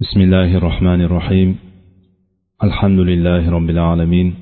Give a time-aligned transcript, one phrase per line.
[0.00, 1.58] بسم الله الرحمن الرحيم
[2.64, 4.34] الحمد لله رب العالمين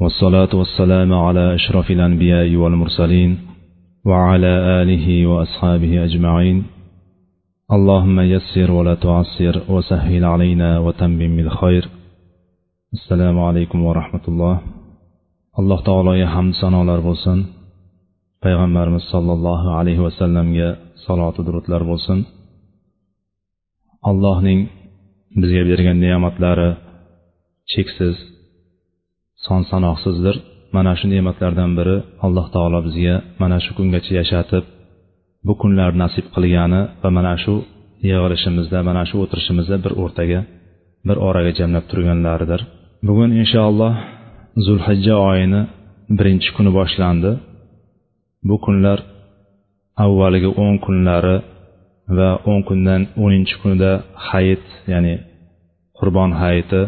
[0.00, 3.38] والصلاة والسلام على أشرف الأنبياء والمرسلين
[4.04, 6.64] وعلى آله وأصحابه أجمعين
[7.72, 11.88] اللهم يسر ولا تعسر وسهل علينا وتمم بالخير
[12.92, 14.56] السلام عليكم ورحمة الله
[15.60, 17.38] alloh taologa hamd sanolar bo'lsin.
[18.42, 20.68] Payg'ambarimiz sollallohu alayhi vasallamga
[21.06, 22.43] saloti durudlar bo'lsin.
[24.10, 24.60] Allohning
[25.40, 26.70] bizga bergan ne'matlari
[27.72, 28.16] cheksiz
[29.46, 30.36] son sanoqsizdir
[30.76, 31.96] mana shu ne'matlardan biri
[32.26, 34.64] alloh taolo bizga mana shu kungacha yashatib
[35.46, 37.54] bu kunlar nasib qilgani va mana shu
[38.08, 40.40] yig'ilishimizda mana shu o'tirishimizda bir o'rtaga
[41.08, 42.60] bir oraga jamlab turganlaridir.
[43.06, 43.94] Bugun inshaalloh
[44.66, 45.62] zulhijja oyini
[46.18, 47.32] birinchi kuni boshlandi.
[48.48, 48.98] Bu kunlar
[50.04, 51.36] avvalgi o'n kunlari
[52.16, 53.92] va o'n kundan o'ninchi kunida
[54.28, 55.14] hayit ya'ni
[55.98, 56.82] qurbon hayiti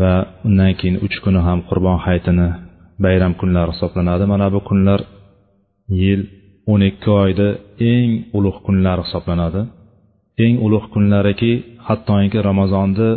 [0.00, 0.12] va
[0.46, 2.48] undan keyin uch kuni ham qurbon hayitini
[3.04, 4.24] bayram kunlari hisoblanadi.
[4.32, 5.00] Mana bu kunlar
[6.00, 6.20] yil
[6.72, 7.48] o'n ikki oyda
[7.92, 9.60] eng ulug' kunlar hisoblanadi.
[10.44, 11.52] Eng ulug' kunlariki
[11.86, 13.10] hattoki ramazonni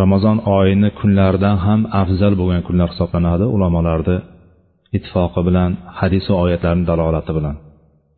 [0.00, 3.44] ramazon oyini kunlaridan ham afzal bo'lgan kunlar hisoblanadi.
[3.56, 4.16] Ulamolarni
[4.96, 7.56] ittifoqi bilan hadis va oyatlarni dalolati bilan.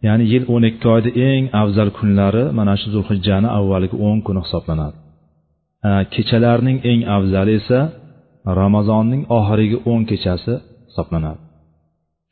[0.06, 4.97] Ya'ni yil o'n ikki oyda eng afzal kunlari mana shu zulhijjani avvalgi o'n kuni hisoblanadi.
[6.14, 7.80] Kechalarning eng afzali esa
[8.60, 10.55] ramazonning oxirgi o'n kechasi
[10.88, 11.41] hisoblanadi.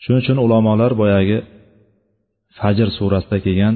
[0.02, 1.38] Shuning uchun ulamolar boyagi
[2.58, 3.74] fajr surasida kelgan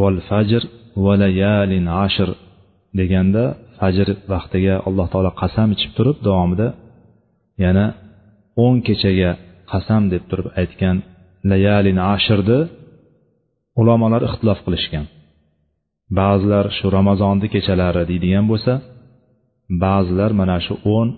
[0.00, 0.62] val fajr
[1.04, 2.28] va layalin ashr
[2.98, 3.44] deganda
[3.78, 6.68] fajr vaqtiga alloh taolo qasam ichib turib davomida
[7.64, 7.86] yana
[8.64, 9.30] o'n kechaga
[9.72, 10.96] qasam deb turib aytgan
[11.50, 12.58] layalin ashrni
[13.80, 15.04] ulamolar ixtilof qilishgan.
[16.18, 18.72] Ba'zilar shu ramazonni kechalari deydigan bo'lsa
[19.84, 21.08] ba'zilar mana shu o'n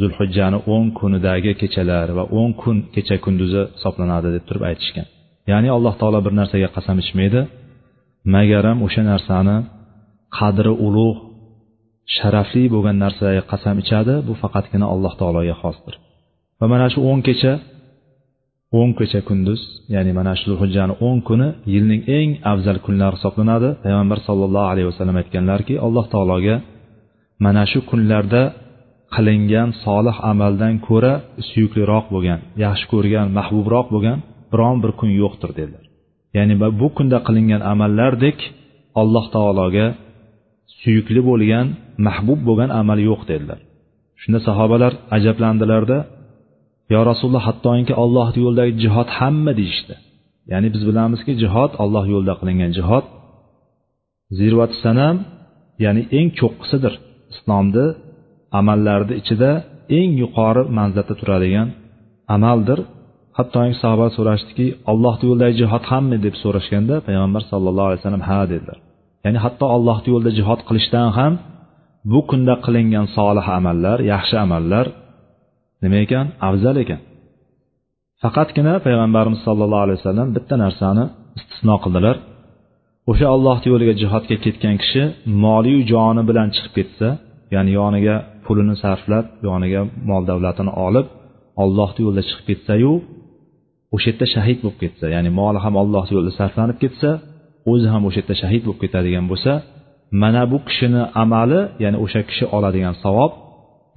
[0.00, 5.06] zulhijjani o'n kunidagi kechalar va o'n kun kecha kunduzi hisoblanadi deb turib aytishgan.
[5.50, 7.40] Ya'ni alloh taolo bir narsaga qasam ichmaydi.
[8.34, 9.56] Magaram o'sha narsani
[10.38, 11.18] qadri ulug'
[12.16, 15.94] sharafli bo'lgan narsaga qasam ichadi bu faqatgina alloh taologa xosdir.
[16.60, 17.52] Va mana shu o'n kecha
[18.74, 19.60] o'n kecha kunduz
[19.94, 23.68] ya'ni mana shu zulhijjani o'n kuni yilning eng afzal kunlari hisoblanadi.
[23.84, 26.56] Payg'ambar sollallohu alayhi vasallam aytganlarki alloh taologa
[27.44, 28.42] mana shu kunlarda
[29.14, 31.12] qilingan solih amaldan ko'ra
[31.50, 34.18] suyukliroq bo'lgan yaxshi ko'rgan mahbubroq bo'lgan
[34.52, 35.84] biron bir kun yo'qdir dedilar.
[36.36, 38.38] Ya'ni bu kunda qilingan amallardek
[39.00, 39.86] alloh taologa
[40.80, 41.66] suyukli bo'lgan
[42.06, 43.60] mahbub bo'lgan amal yo'q dedilar.
[44.20, 45.98] Shunda sahobalar ajablandilarda
[46.92, 49.94] yo rasululloh hattoki alloh yo'lidagi jihod hamma deyishdi.
[50.52, 53.04] Ya'ni biz bilamizki jihod alloh yo'lida qilingan jihod.
[54.38, 55.16] Zirvati sanam
[55.84, 56.94] ya'ni eng cho'qqisidir.
[57.32, 57.86] Islomni
[58.60, 59.50] amallarni ichida
[59.98, 61.68] eng yuqori manzilda turadigan
[62.36, 62.78] amaldir.
[63.38, 68.78] Hattoki sahoba so'rashdiki alloh yo'lidagi jihod hammi deb so'rashganda payg'ambar sallallohu alayhi vasallam ha dedilar.
[69.24, 71.32] Ya'ni hatto allohni yo'lida jihod qilishdan ham
[72.12, 74.86] bu kunda qilingan solih amallar yaxshi amallar
[75.82, 76.26] nima ekan?
[76.48, 77.00] Afzal ekan.
[78.22, 81.04] Faqatgina payg'ambarimiz sollallohu alayhi vasallam bitta narsani
[81.38, 82.16] istisno qildilar.
[83.10, 85.02] O'sha ollohni yo'liga jihodga ketgan kishi
[85.44, 87.08] moliyu joni bilan chiqib ketsa
[87.54, 91.06] ya'ni yoniga pulini sarflab yoniga mol davlatini olib
[91.62, 92.92] ollohni yo'lida chiqib ketsayu
[93.94, 97.10] o'sha yerda shahid bo'lib ketsa ya'ni moli ham ollohni yo'lida sarflanib ketsa
[97.72, 99.52] o'zi ham o'sha yerda shahid bo'lib ketadigan bo'lsa
[100.22, 103.32] mana bu kishini amali ya'ni o'sha kishi oladigan savob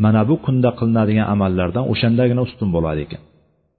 [0.03, 3.21] mana bu kunda qilinadigan amallardan o'shandagina ustun bo'ladi ekan.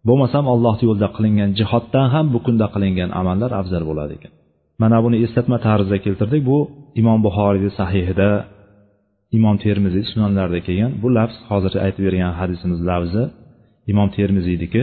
[0.09, 4.33] Bo'lmasam allohni yo'lida qilingan jihoddan ham bu kunda qilingan amallar afzal bo'ladi ekan.
[4.83, 6.43] Mana buni eslatma tarzida keltirdik.
[6.51, 6.59] Bu
[7.01, 8.31] imom buxoriyni sahihida
[9.37, 10.93] imom termiziy sunanlarida kelgan.
[11.03, 13.23] Bu lafz hozir aytib bergan hadisimiz lafzi
[13.93, 14.83] imom termiziyniki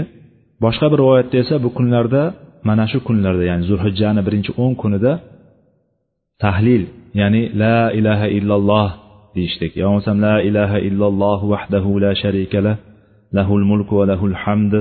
[0.63, 2.23] boshqa bir rivoyatda esa bu kunlarda
[2.69, 5.11] mana shu kunlarda ya'ni zulhijjani birinchi o'n kunida
[6.43, 6.83] tahlil
[7.21, 8.89] ya'ni la ilaha illalloh
[9.39, 9.71] deyishlik.
[9.79, 12.75] Yo bo'lmasam la ilaha illalloh vahdahu la sharika lah
[13.37, 14.73] lahul mulku va lahul hamd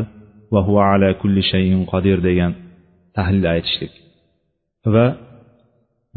[0.55, 2.53] va huva ala kulli shayin qodir degan
[3.17, 3.93] tahlil aytishlik.
[4.95, 5.07] Va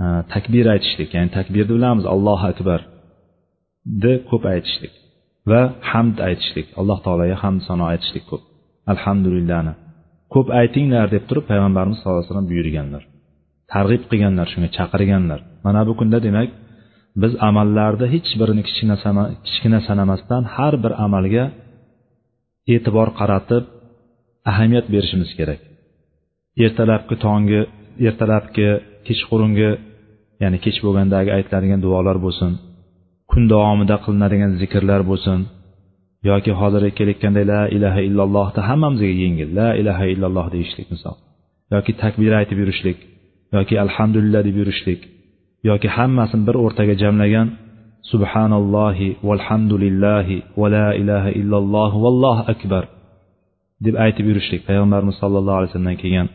[0.04, 1.10] e, takbir aytishlik.
[1.16, 2.80] Ya'ni takbirni bilamiz allohu akbar
[4.04, 4.94] ni ko'p aytishlik.
[5.52, 5.62] Va
[5.92, 6.68] hamd aytishlik.
[6.80, 8.44] Alloh taologa hamd sano aytishlik ko'p.
[8.94, 9.74] Alhamdulillahni.
[10.34, 13.04] Ko'p aytinglar deb turib payg'ambarimiz sallallohu alayhi vasallam buyurganlar.
[13.74, 15.40] Targ'ib qilganlar shunga chaqirganlar.
[15.66, 16.50] Mana bu kunda demak
[17.22, 18.64] biz amallarni hech birini
[19.48, 21.46] kichkina sanamasdan har bir amalga
[22.74, 23.64] e'tibor qaratib
[24.52, 25.60] ahamiyat berishimiz kerak.
[26.66, 27.62] Ertalabki tongi
[28.08, 28.68] ertalabki
[29.08, 29.72] kechqurungi
[30.44, 32.52] ya'ni kech bo'lgandagi aytiladigan duolar bo'lsin
[33.32, 35.40] kun davomida qilinadigan zikrlar bo'lsin
[36.30, 41.16] yoki hozir kelayotganday la ilaha illallohni hammamizga yengil la ilaha illalloh deyishlik misol
[41.74, 42.98] yoki takbir aytib yurishlik
[43.58, 45.02] yoki alhamdulillah deb yurishlik
[45.70, 47.48] yoki hammasini bir o'rtaga jamlagan
[48.12, 52.84] subhanallohi valhamdulillahi va la ilaha illalloh vallohu akbar
[53.86, 54.62] deb aytib yurishlik.
[54.70, 56.28] Payg'ambarimiz sollallohu alayhi vasallamdan kelgan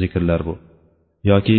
[0.00, 0.54] zikrlar bu.
[1.30, 1.58] Yoki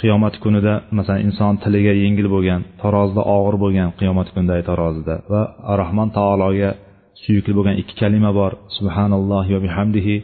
[0.00, 5.42] qiyomat kunida masalan inson tiliga yengil bo'lgan tarozida og'ir bo'lgan qiyomat kunidagi tarozida va
[5.80, 6.70] rahmon taologa
[7.22, 10.16] suyukli bo'lgan ikki kalima bor subhanalloh va bihamdihi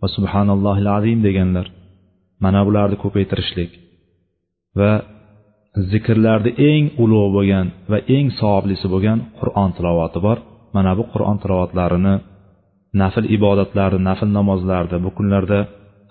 [0.00, 1.66] va subhanallohil azim deganlar.
[2.44, 3.70] Mana bularni ko'paytirishlik
[4.78, 4.90] va
[5.90, 10.38] zikrlarda eng ulug' bo'lgan va eng savoblisi bo'lgan qur'on tilovati bor.
[10.76, 12.14] Mana bu qur'on tilovatlarini
[13.02, 15.58] nafl ibodatlarni nafl namozlarni bu kunlarda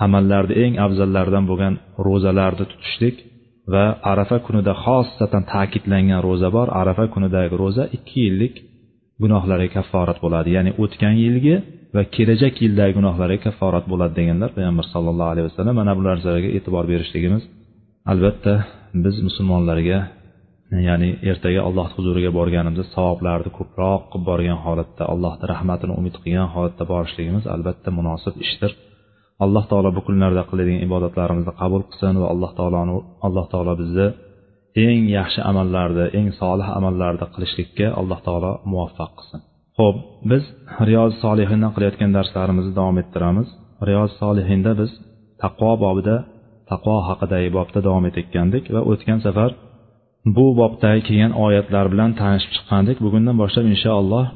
[0.05, 1.73] amallarni eng afzallaridan bo'lgan
[2.07, 3.15] ro'zalarni tutishlik
[3.73, 6.67] va arafa kunida xossatan ta'kidlangan ro'za bor.
[6.81, 8.55] Arafa kunidagi ro'za ikki yillik
[9.23, 10.49] gunohlarga kafforat bo'ladi.
[10.57, 11.55] Ya'ni o'tgan yilgi
[11.95, 16.83] va kelajak yildagi gunohlarga kafforat bo'ladi deganlar payg'ambar sallallohu alayhi vasallam mana bu narsalarga e'tibor
[16.91, 17.43] berishligimiz
[18.11, 18.53] albatta
[19.05, 19.99] biz musulmonlarga
[20.87, 26.83] ya'ni ertaga alloh huzuriga borganimizda savoblarni ko'proq qilib borgan holatda allohni rahmatini umid qilgan holatda
[26.91, 28.71] borishligimiz albatta munosib ishdir.
[29.43, 32.95] Alloh taolo bu kunlarda qiladigan ibodatlarimizni qabul qilsin va alloh taoloni
[33.27, 34.07] alloh taolo bizni
[34.87, 39.39] eng yaxshi amallarni eng solih amallarni qilishlikka alloh taolo muvaffaq qilsin.
[39.79, 39.95] Ho'p
[40.31, 40.43] biz
[40.89, 43.47] riyoz solihindan qilayotgan darslarimizni davom ettiramiz.
[43.87, 44.91] Riyoz solihinda biz
[45.43, 46.15] taqvo bobida
[46.70, 49.50] taqvo haqidagi bobda davom etayotgandik va o'tgan safar
[50.36, 54.26] bu bobdagi kelgan oyatlar bilan tanishib chiqqandik bugundan boshlab inshaalloh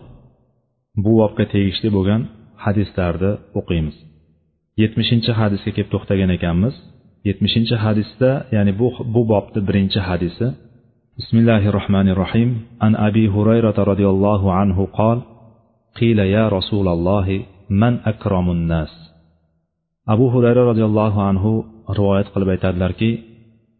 [1.04, 2.22] bu bobga tegishli bo'lgan
[2.64, 3.96] hadislarni o'qiymiz
[4.82, 6.74] yetmishinchi hadisga kelib to'xtagan ekanmiz
[7.28, 10.46] yetmishinchi hadisda ya'ni bu bu bobni birinchi hadisi
[11.18, 12.50] bismillahi rohmanir rohim
[12.86, 15.18] an abi hurayrata roziyallohu anhu qol
[16.00, 17.26] قيل يا رسول الله
[17.82, 18.92] من أكرم الناس
[20.14, 21.52] abu hurayra roziyallohu anhu
[21.97, 23.09] rivoyat qilib aytadilarki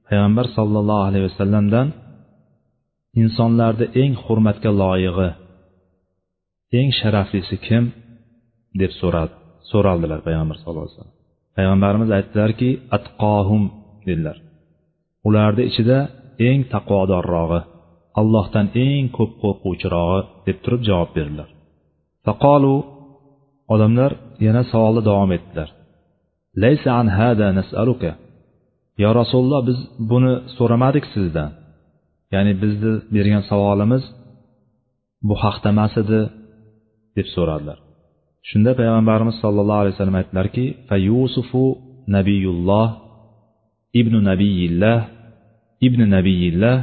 [0.07, 1.87] payg'ambar sollallohu alayhi vasallamdan
[3.21, 5.29] insonlarni eng hurmatga loyig'i
[6.79, 7.83] eng sharaflisi kim?
[8.81, 9.33] deb so'radi
[9.71, 11.17] so'raldilar payg'ambar sallallohu alayhi vasallam.
[11.57, 13.63] Payg'ambarimiz aytdilarki atqohum
[14.07, 14.37] dedilar.
[15.27, 15.97] Ularni ichida
[16.47, 17.59] eng taqvodorrog'i
[18.19, 21.49] allohdan eng ko'p qo'rquvchirog'i deb turib javob berdilar.
[22.25, 22.75] Faqolu
[23.73, 24.11] odamlar
[24.45, 25.69] yana savolni davom etdilar.
[26.63, 28.11] Laysa an hada nasaluka.
[29.03, 29.79] Yo rasululloh biz
[30.11, 31.49] buni so'ramadik sizdan.
[32.33, 34.03] Ya'ni bizni bergan savolimiz
[35.27, 36.19] bu haqda emas edi
[37.17, 37.77] deb so'radilar.
[38.49, 41.63] Shunda payg'ambarimiz sollallohu alayhi vasallam aytdilarki fa yusufu
[42.15, 42.89] nabiyulloh
[43.99, 44.99] ibnu nabiyillah
[45.87, 46.75] ibn nabiyillah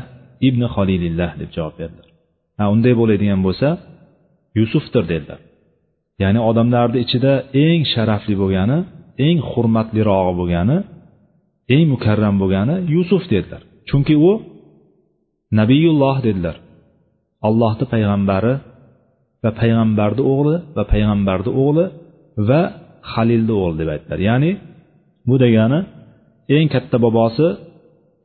[0.49, 2.09] ibn xolilillah deb javob berdilar.
[2.59, 3.69] Ha unday bo'ladigan bo'lsa
[4.59, 5.41] yusufdir dedilar.
[6.23, 7.33] Ya'ni odamlarni ichida
[7.65, 8.79] eng sharafli bo'lgani
[9.27, 10.79] eng hurmatlirog'i bo'lgani
[11.75, 13.63] eng mukarram bo'lgani yusuf dedilar.
[13.89, 14.33] Chunki u
[15.59, 16.57] nabiyulloh dedilar.
[17.49, 18.55] Allohni payg'ambari
[19.45, 21.85] va payg'ambarni o'g'li va payg'ambarni o'g'li
[22.49, 22.61] va
[23.13, 24.21] halilni o'g'li deb aytdilar.
[24.29, 24.51] Ya'ni
[25.29, 25.81] bu degani
[26.57, 27.47] eng katta bobosi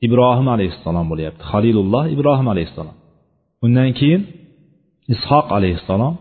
[0.06, 1.44] ibrohim alayhissalom bo'lyapti.
[1.52, 2.96] Halilulloh ibrohim alayhissalom.
[3.66, 4.22] Undan keyin
[5.14, 6.14] ishoq alayhissalom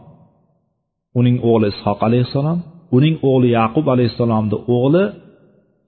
[1.19, 2.59] uning o'g'li ishoq alayhissalom
[2.97, 5.05] uning o'g'li yaqub alayhissalomni o'g'li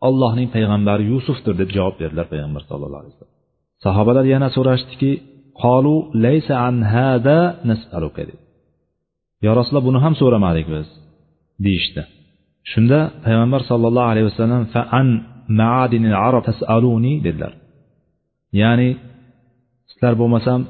[0.09, 3.37] allohning payg'ambari yusufdir deb javob berdilar payg'ambar sallallohu alayhi vasallam.
[3.85, 5.12] Sahobalar yana so'rashdiki
[5.62, 7.38] qolu laysa an hada
[7.71, 8.23] nasaluka?
[8.29, 8.35] dedi.
[9.45, 10.88] Yo rasululloh buni ham so'ramadik biz
[11.65, 12.03] deyishdi.
[12.71, 15.09] Shunda payg'ambar sollallohu alayhi vasallam fa an
[15.61, 17.12] maadinil arab tasaluni?
[17.27, 17.53] dedilar.
[18.61, 18.88] Ya'ni
[19.91, 20.61] sizlar bo'lmasam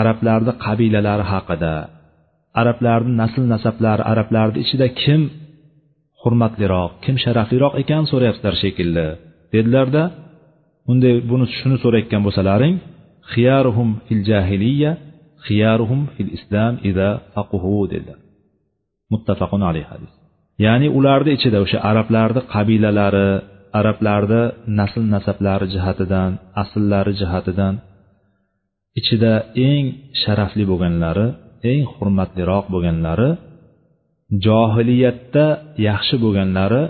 [0.00, 1.74] arablarni qabilalari haqida
[2.60, 5.20] arablarni nasl nasablari arablarni ichida kim
[6.22, 9.08] hurmatliroq kim sharafliroq ekan so'rayapsizlar shekilli.
[9.54, 10.02] Dedilarda
[10.90, 12.74] unday buni shuni so'rayotgan bo'lsalaring
[13.32, 14.92] xiyaruhum fil jahiliya
[15.46, 18.18] xiyaruhum fil islam ida faquhu dedilar
[19.12, 20.12] muttafaqun alayhi hadis.
[20.64, 23.28] Ya'ni ularni ichida o'sha arablarni qabilalari
[23.80, 24.42] arablarni
[24.78, 26.30] nasl nasablari jihatidan
[26.62, 27.74] asllari jihatidan
[29.00, 29.32] ichida
[29.70, 29.84] eng
[30.22, 31.26] sharafli bo'lganlari
[31.70, 33.30] eng hurmatliroq bo'lganlari
[34.46, 35.46] johiliyatda
[35.88, 36.82] yaxshi bo'lganlari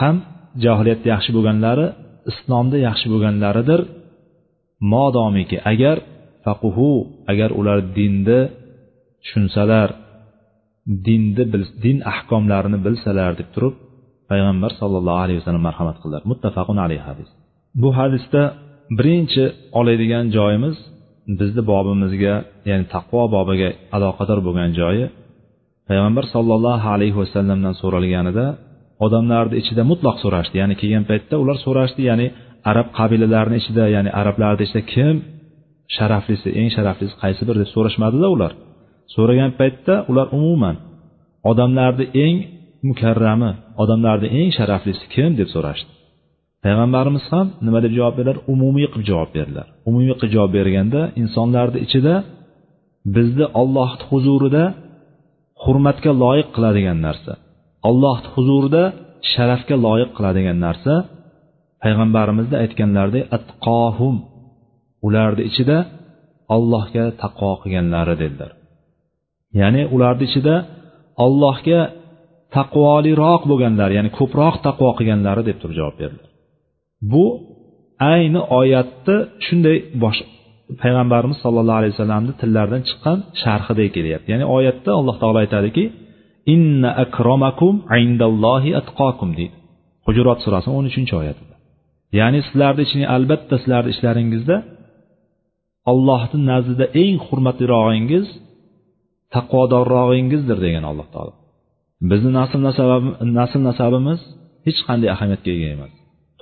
[0.00, 0.16] ham
[0.64, 1.86] johiliyatda yaxshi bo'lganlari
[2.30, 3.80] islomda yaxshi bo'lganlaridir.
[4.92, 5.96] Modomiki agar
[6.44, 6.92] faquhu
[7.32, 8.40] agar ular dinni
[9.22, 9.88] tushunsalar
[11.06, 11.44] dinni
[11.84, 13.74] din ahkomlarini bilsalar deb turib
[14.30, 16.22] payg'ambar sollallohu alayhi vasallam marhamat qildilar.
[16.30, 17.28] Muttafaqun alayhi hadis.
[17.82, 18.42] Bu hadisda
[18.98, 19.44] birinchi
[19.78, 20.76] oladigan joyimiz
[21.40, 22.34] bizni bobimizga
[22.70, 25.04] ya'ni taqvo bobiga aloqador bo'lgan joyi
[25.92, 28.46] payg'ambar sollallohu alayhi vasallamdan so'ralganida
[29.06, 30.54] odamlarni ichida mutloq so'rashdi.
[30.62, 32.26] Ya'ni kelgan paytda ular so'rashdi ya'ni
[32.70, 35.14] arab qabilalarini ichida ya'ni arablarni ichida kim
[35.96, 38.52] sharaflisi eng sharaflisi qaysi bir deb so'rashmadida ular.
[39.14, 40.76] So'ragan paytda ular umuman
[41.50, 42.36] odamlarni eng
[42.88, 43.50] mukarrami
[43.82, 45.90] odamlarni eng sharaflisi kim deb so'rashdi.
[46.64, 48.36] Payg'ambarimiz ham nima deb javob berdilar?
[48.54, 49.66] Umumiy qilib javob berdilar.
[49.88, 52.14] Umumiy qilib javob berganda insonlarni ichida
[53.16, 54.64] bizni ollohni huzurida
[55.62, 57.32] hurmatga loyiq qiladigan narsa.
[57.88, 58.84] Alloh huzurida
[59.32, 60.94] sharafga loyiq qiladigan narsa.
[61.82, 64.16] Payg'ambarimizni aytganlaridek atqohum.
[65.06, 65.78] Ularni ichida
[66.56, 68.50] allohga taqvo qilganlari dedilar.
[69.60, 70.54] Ya'ni ularni ichida
[71.24, 71.80] allohga
[72.56, 76.28] taqvoliroq bo'lganlar ya'ni ko'proq taqvo qilganlari deb turib javob berdilar.
[77.12, 77.24] Bu
[78.12, 80.20] ayni oyatni shunday bosh
[80.82, 84.28] payg'ambarimiz sollallohu alayhi vasallamni tillaridan chiqqan sharhidek kelyapti.
[84.32, 85.84] Ya'ni oyatda alloh taolo aytadiki
[86.54, 89.56] inna akromakum indallohi atqokum deydi.
[90.06, 91.54] Hujurot surasi o'n uchinchi oyatida.
[92.18, 94.56] Ya'ni sizlarni iching albatta sizlarni ishlaringizda
[95.92, 98.26] ollohni nazdida eng hurmatlirog'ingiz
[99.34, 101.32] taqvodorrog'ingizdir degan alloh taolo.
[102.10, 102.58] Bizni nasl
[103.38, 104.20] nasl nasabimiz
[104.66, 105.92] hech qanday ahamiyatga ega emas.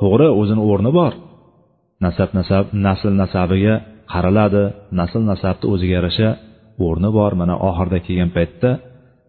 [0.00, 1.12] To'g'ri o'zini o'rni bor.
[2.04, 3.74] Nasab nasab nasl nasabiga
[4.12, 4.62] qaraladi
[5.00, 6.28] nasl nasabni o'ziga yarasha
[6.86, 7.32] o'rni bor.
[7.40, 8.70] Mana oxirida kelgan paytda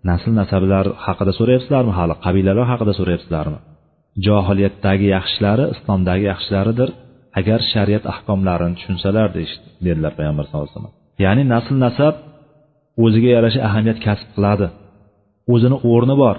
[0.10, 2.14] nasl nasablar haqida so'rayapsizlarmi hali?
[2.26, 3.60] Qabilalar haqida so'rayapsizlarmi?
[4.26, 6.90] Johiliyatdagi yaxshilari islomdagi yaxshilaridir.
[7.40, 9.28] Agar shariat ahkomlarini tushunsalar
[9.86, 10.96] dedilar payg'ambar sallallohu alayhi vasallam.
[11.24, 12.16] Ya'ni nasl nasab
[13.04, 14.68] o'ziga yarasha ahamiyat kasb qiladi.
[15.54, 16.38] O'zini o'rni bor.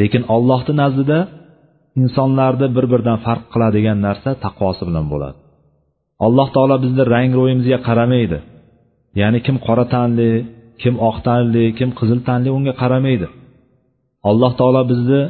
[0.00, 1.18] Lekin ollohni nazdida
[2.02, 5.38] insonlarni bir biridan farq qiladigan narsa taqvosi bilan bo'ladi.
[6.26, 8.38] Alloh taolo bizni rang ro'yimizga qaramaydi.
[9.20, 10.30] Ya'ni kim qora tanli
[10.82, 13.26] kim oq tanli kim qizil tanli unga qaramaydi.
[14.30, 15.22] Alloh taolo bizni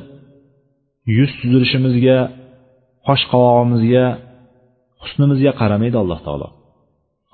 [1.17, 2.19] yuz tuzilishimizga
[3.07, 4.07] qosh qovog'imizga
[5.03, 6.49] husnimizga qaramaydi alloh taolo.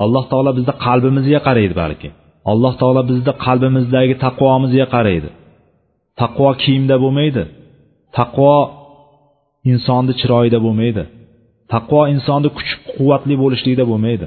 [0.04, 2.08] Alloh taolo bizni qalbimizga qaraydi balki.
[2.52, 5.28] Alloh taolo bizni qalbimizdagi taqvomizga qaraydi.
[6.20, 7.42] Taqvo kiyimda bo'lmaydi.
[8.18, 8.54] Taqvo
[9.72, 11.02] insonni chiroyida bo'lmaydi.
[11.74, 14.26] Taqvo insonni kuch quvvatli bo'lishlikda bo'lmaydi.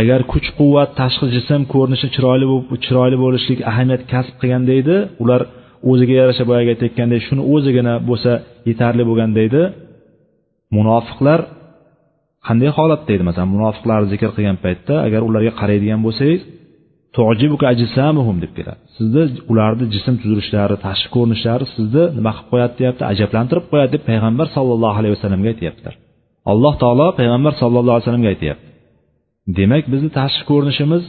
[0.00, 2.46] Agar kuch quvvat tashqi jism ko'rinishi chiroyli
[2.84, 5.40] chiroyli bo'lishlik ahamiyat kasb qilganda edi ular
[5.90, 8.32] o'ziga yarasha boyagi aytayotgandek shuni o'zigina bo'lsa
[8.68, 9.62] yetarli bo'lganda edi
[10.76, 11.40] munofiqlar
[12.46, 16.40] qanday holatda edi masalan munofiqlarni zikr qilgan paytda agar ularga qaraydigan bo'lsangiz
[18.44, 18.80] deb keladi.
[18.96, 23.02] Sizni ularni jism tuzilishlari tashqi ko'rinishlari sizni nima qilib qo'yadi deyapti?
[23.12, 25.94] Ajablantirib qo'yadi deb payg'ambar sallallohu alayhi vasallamga aytyaptilar.
[26.52, 28.66] Alloh taolo payg'ambar sallallohu alayhi vasallamga aytyapti.
[29.58, 31.04] Demak bizni tashqi ko'rinishimiz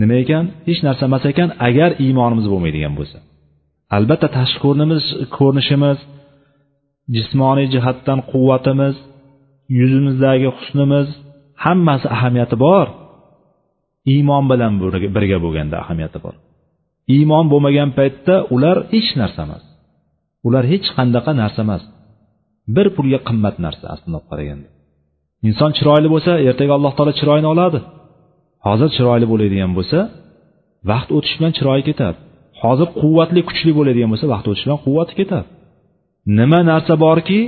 [0.00, 0.44] nima ekan?
[0.68, 3.18] Hech narsa emas ekan agar iymonimiz bo'lmaydigan bo'lsa.
[3.96, 4.60] Albatta tashqi
[5.38, 5.98] ko'rinishimiz
[7.14, 8.96] jismoniy jihatdan quvvatimiz
[9.78, 11.08] yuzimizdagi husnimiz
[11.64, 12.86] hammasi ahamiyati bor.
[14.14, 14.72] Iymon bilan
[15.16, 16.34] birga bo'lganda ahamiyati bor.
[17.16, 19.64] Iymon bo'lmagan paytda ular hech narsa emas.
[20.46, 21.82] Ular hech qanaqa narsa emas.
[22.76, 24.68] Bir pulga qimmat narsa aslida olib qaraganda.
[25.48, 27.78] Inson chiroyli bo'lsa ertaga alloh taolo chiroyini oladi.
[28.66, 29.98] Hozir chiroyli bo'ladigan bo'lsa
[30.90, 32.18] vaqt o'tishi bilan chiroyi ketadi
[32.62, 35.46] hozir quvvatli kuchli bo'ladigan bo'lsa vaqt o'tishi bilan quvvati ketadi
[36.38, 37.40] nima narsa borki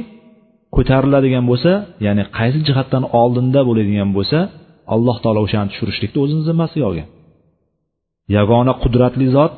[0.77, 1.73] ko'tariladigan bo'lsa
[2.07, 4.39] ya'ni qaysi jihatdan oldinda bo'ladigan bo'lsa
[4.95, 7.09] alloh taolo o'shani tushirishlikni o'zini zimmasiga olgan.
[8.37, 9.53] Yagona qudratli zot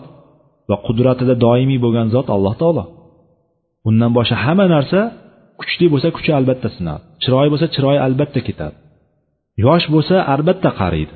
[0.71, 2.85] va qudratida doimiy bo'lgan zot alloh taolo.
[3.89, 5.01] Undan boshqa hamma narsa
[5.63, 8.77] kuchli bo'lsa kuchi albatta sinadi chiroyi bo'lsa chiroyi albatta ketadi
[9.65, 11.15] yosh bo'lsa albatta qariydi.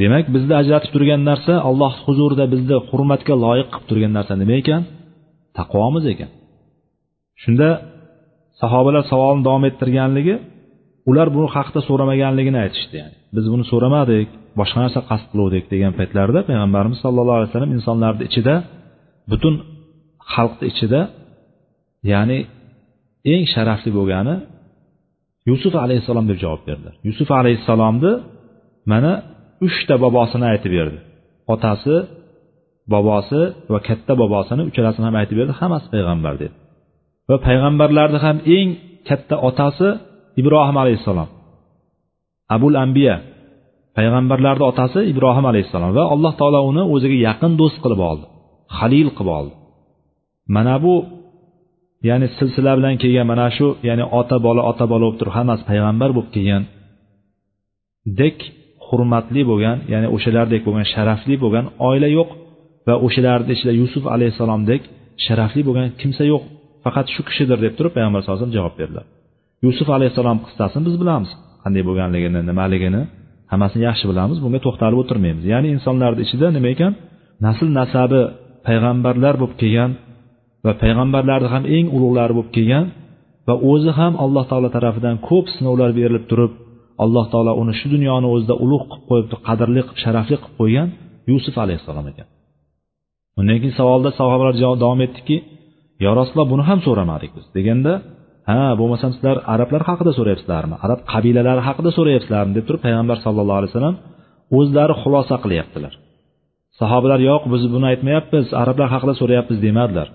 [0.00, 4.82] Demak bizni ajratib turgan narsa alloh huzurida bizni hurmatga loyiq qilib turgan narsa nima ekan?
[5.58, 6.30] Taqvomiz ekan.
[7.42, 7.68] Shunda
[8.60, 10.34] sahobalar savolni davom ettirganligi
[11.10, 13.14] ular bu haqda so'ramaganligini aytishdi yani.
[13.36, 14.28] Biz buni so'ramadik
[14.60, 18.54] boshqa narsa qasd qiluvdik degan paytlarida payg'ambarimiz sallallohu alayhi vasallam insonlarni ichida
[19.30, 19.54] butun
[20.34, 21.00] xalqni ichida
[22.12, 22.38] ya'ni
[23.32, 24.34] eng sharafli bo'lgani
[25.50, 28.12] yusuf alayhissalom deb javob berdilar yusuf alayhissalomni
[28.92, 29.12] mana
[29.66, 30.98] uchta bobosini aytib berdi.
[31.54, 31.96] Otasi
[32.92, 35.52] bobosi va katta bobosini uchalasini ham aytib berdi.
[35.60, 36.54] Hammasi payg'ambar dedi.
[37.30, 38.68] Va payg'ambarlarni ham eng
[39.08, 39.88] katta otasi
[40.40, 41.28] ibrohim alayhissalom.
[42.54, 43.16] Abul ambiya
[43.96, 48.26] payg'ambarlarni otasi ibrohim alayhissalom va alloh taolo uni o'ziga yaqin do'st qilib oldi
[48.78, 49.54] halil qilib oldi.
[50.54, 50.94] Mana bu
[52.08, 56.10] ya'ni silsila bilan kelgan mana shu ya'ni ota bola ota bola bo'lib turib hammasi payg'ambar
[56.16, 56.62] bo'lib kelgan.
[58.20, 58.36] Dek
[58.86, 62.28] hurmatli bo'lgan ya'ni o'shalardek bo'lgan sharafli bo'lgan oila yo'q
[62.86, 64.82] va o'shalarni ichida yusuf alayhissalomdek
[65.26, 66.42] sharafli bo'lgan kimsa yo'q.
[66.84, 69.04] Faqat shu kishidir deb turib payg'ambar sallallohu alayhi vasallam javob berdilar.
[69.66, 71.30] Yusuf alayhissalom qissasini biz bilamiz.
[71.62, 73.02] Qanday bo'lganligini nimaligini
[73.52, 74.36] hammasini yaxshi bilamiz.
[74.44, 75.44] Bunga to'xtalib o'tirmaymiz.
[75.52, 76.92] Ya'ni insonlarni ichida nima ekan?
[77.46, 78.20] Nasl nasabi
[78.66, 79.90] payg'ambarlar bo'lib kelgan
[80.64, 82.84] va payg'ambarlarni ham eng ulug'lari bo'lib kelgan
[83.48, 86.52] va o'zi ham alloh taolo tarafidan ko'p sinovlar berilib turib
[87.04, 90.88] alloh taolo uni shu dunyoni o'zida ulug' qilib qo'yibdi qadrli qilib sharafli qilib qo'ygan
[91.30, 92.26] yusuf alayhissalom ekan.
[93.38, 94.54] Undan keyin savolda sahobalar
[94.84, 95.36] davom etdiki
[96.04, 97.44] yo rasululloh buni ham so'ramadik biz.
[97.56, 97.92] deganda
[98.50, 100.76] ha bo'lmasam sizlar arablar haqida so'rayapsizlarmi?
[100.86, 102.52] Arab qabilalari haqida so'rayapsizlarmi?
[102.56, 103.96] deb turib payg'ambar sallallohu alayhi vasallam
[104.58, 105.92] o'zlari xulosa qilyaptilar.
[106.80, 110.08] Sahobalar yo'q biz buni aytmayapmiz arablar haqida so'rayapmiz demadilar.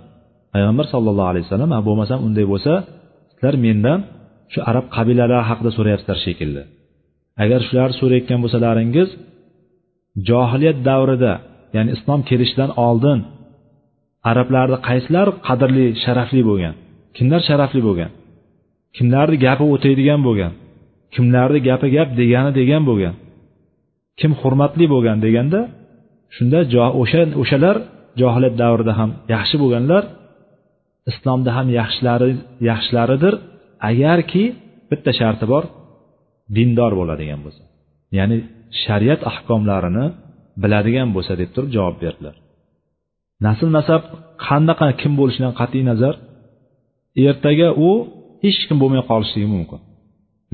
[0.54, 2.74] Payg'ambar sallallohu alayhi vasallam bo'lmasam unday bo'lsa
[3.32, 4.00] sizlar mendan
[4.54, 6.64] shu arab qabilalari haqida so'rayapsizlar shekilli.
[7.44, 9.10] Agar shularni so'rayotgan bo'lsalaringiz
[10.30, 11.34] johiliyat davrida
[11.76, 13.20] ya'ni islom kelishidan oldin
[14.32, 16.76] arablarni qaysilar qadrli sharafli bo'lgan
[17.18, 18.12] kimlar sharafli bo'lgan
[18.98, 20.54] kimlarni gapi o'taydigan bo'lgan
[21.16, 23.16] kimlarni gapi gap degani degan bo'lgan
[24.20, 25.60] kim hurmatli bo'lgan deganda
[26.36, 26.60] shunda
[27.02, 27.76] o'sha o'shalar
[28.20, 30.04] johiliyat davrida ham yaxshi bo'lganlar
[31.12, 32.30] islomda ham yaxshilari
[32.70, 33.34] yaxshilaridir.
[33.90, 34.44] Agarki
[34.90, 35.64] bitta sharti bor
[36.56, 37.64] dindor bo'ladigan bo'lsa.
[38.18, 38.38] Ya'ni
[38.84, 40.06] shariat ahkomlarini
[40.64, 42.36] biladigan bo'lsa deb turib javob berdilar.
[43.46, 44.02] Nasl nasab
[44.48, 46.16] qanaqa kim bo'lishidan qat'iy nazar
[47.28, 47.90] ertaga u
[48.44, 49.80] hech kim bo'lmay qolishligi mumkin.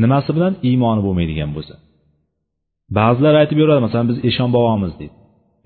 [0.03, 0.53] Nimasi bilan?
[0.69, 1.75] Iymoni bo'lmaydigan bo'lsa.
[2.97, 5.15] Ba'zilar aytib yuradi masalan biz eshon bobomiz deydi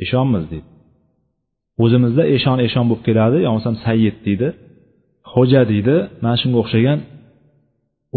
[0.04, 0.70] eshonmiz deydi
[1.84, 4.48] o'zimizda eshon eshon bo'lib keladi yo bo'lmasam sayyid deydi.
[5.34, 5.96] Xo'ja deydi.
[6.24, 7.00] Mana shunga o'xshagan.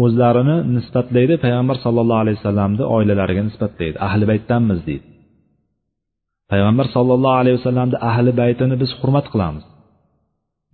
[0.03, 3.97] O'zlarini nisbatlaydi payg'ambar sallallohu alayhi vasallamni oilalariga nisbatlaydi.
[4.07, 5.05] Ahli baytdanmiz deydi.
[6.51, 9.65] Payg'ambar sallallohu alayhi vasallamni ahli baytini biz hurmat qilamiz.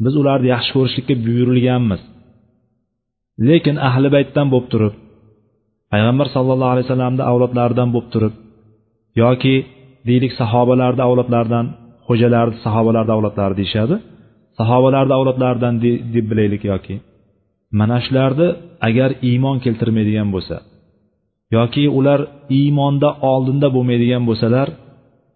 [0.04, 2.02] Biz ularni yaxshi ko'rishlikka buyurilganmiz.
[3.48, 4.94] Lekin ahli baytdan bo'lib turib
[5.92, 8.34] payg'ambar sallallohu alayhi vasallamni avlodlaridan bo'lib turib
[9.24, 9.56] yoki
[10.08, 11.66] deylik sahobalarni avlodlaridan
[12.08, 13.96] xo'jalarni sahobalarni avlodlari deyishadi.
[14.58, 15.76] Sahobalarni avlodlaridan
[16.14, 16.96] deb bilaylik yoki
[17.80, 18.48] mana shularni
[18.88, 20.58] agar iymon keltirmaydigan bo'lsa
[21.58, 22.20] yoki ular
[22.60, 24.68] iymonda oldinda bo'lmaydigan bo'lsalar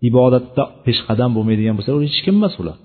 [0.10, 2.78] ibodatda peshqadam bo'lmaydigan bo'lsa hech kim emas ular.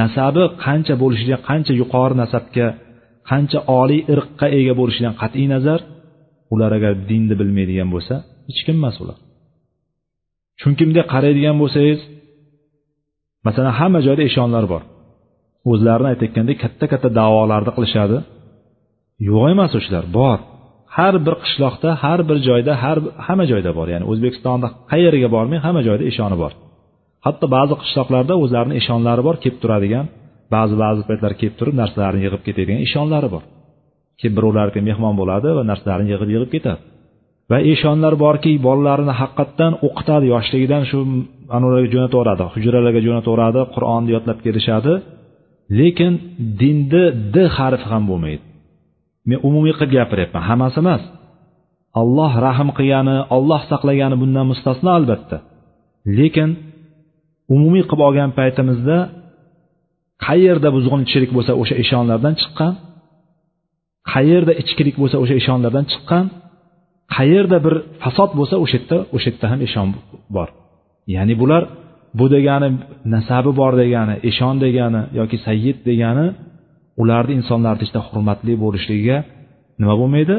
[0.00, 2.66] Nasabi qancha bo'lishidan qancha yuqori nasabga
[3.30, 5.80] qancha oliy irqqa ega bo'lishidan qat'iy nazar
[6.54, 8.14] ular agar dinni bilmaydigan bo'lsa
[8.48, 9.18] hech kim emas ular.
[10.60, 12.00] Chunki bunday qaraydigan bo'lsangiz
[13.46, 14.82] masalan hamma joyda eshonlar bor.
[15.70, 18.16] O'zlarini aytayotgandek katta katta davolarni qilishadi.
[19.28, 20.38] Yo'q emas o'shalar bor.
[20.96, 23.86] Har bir qishloqda har bir joyda har hamma joyda bor.
[23.94, 26.52] Ya'ni o'zbekistonda qayeriga bormang hamma joyda eshoni bor.
[27.26, 30.06] Hatto ba'zi qishloqlarda o'zlarini eshonlari bor kelib turadigan
[30.54, 33.42] ba'zi ba'zi paytlar kelib turib narsalarini yig'ib ketadigan eshonlari bor.
[34.20, 36.80] Kelib birovlarga mehmon bo'ladi va narsalarini yig'ib yig'ib ketadi.
[37.50, 40.98] Va eshonlar borki bolalarini haqiqatdan o'qitadi yoshligidan shu
[41.56, 44.92] anavlarga jo'natib yuboradi hujralarga jo'natib yuboradi qur'onni yodlab kelishadi.
[45.78, 46.12] Lekin
[46.60, 47.04] dinda
[47.34, 48.44] d harfi ham bo'lmaydi.
[49.28, 51.02] Men umumiy qilib gapiryapman hammasi emas.
[52.00, 55.36] Alloh rahm qilgani olloh saqlagani bundan mustasno albatta.
[56.18, 56.50] Lekin
[57.54, 58.98] umumiy qilib olgan paytimizda
[60.26, 62.72] qayerda buzg'unchilik bo'lsa o'sha eshonlardan chiqqan
[64.12, 66.24] qayerda ichkilik bo'lsa o'sha eshonlardan chiqqan
[67.16, 69.88] qayerda bir fasod bo'lsa o'sha yerda o'sha yerda ham eshon
[70.36, 70.48] bor.
[71.14, 71.62] Ya'ni bular
[72.18, 72.68] bu degani
[73.14, 76.26] nasabi bor degani eshon degani yoki sayyid degani
[77.02, 79.18] ularni insonlarni ichida hurmatli bo'lishligiga
[79.80, 80.36] nima bo'lmaydi?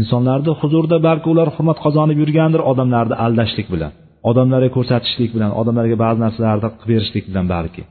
[0.00, 3.92] Insonlarni huzurida balki ular hurmat qozonib yurgandir odamlarni aldashlik bilan
[4.30, 7.82] odamlarga ko'rsatishlik bilan odamlarga ba'zi narsalarni qilib berishlik bilan balki.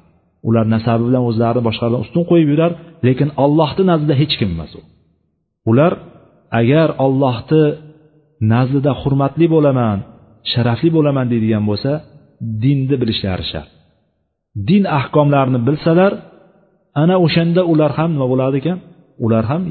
[0.49, 2.71] Ular nasabi bilan o'zlarini boshqalardan ustun qo'yib yurar
[3.07, 4.81] lekin allohni nazdida hech kim emas u.
[5.71, 5.91] Ular
[6.61, 7.63] agar ollohni
[8.53, 9.97] nazdida hurmatli bo'laman
[10.51, 11.91] sharafli bo'laman deydigan bo'lsa
[12.63, 13.69] dinni bilishlari shart.
[14.69, 16.11] Din ahkomlarini bilsalar
[17.01, 18.77] ana o'shanda ular ham nima bo'ladi ekan?
[19.25, 19.63] Ular ham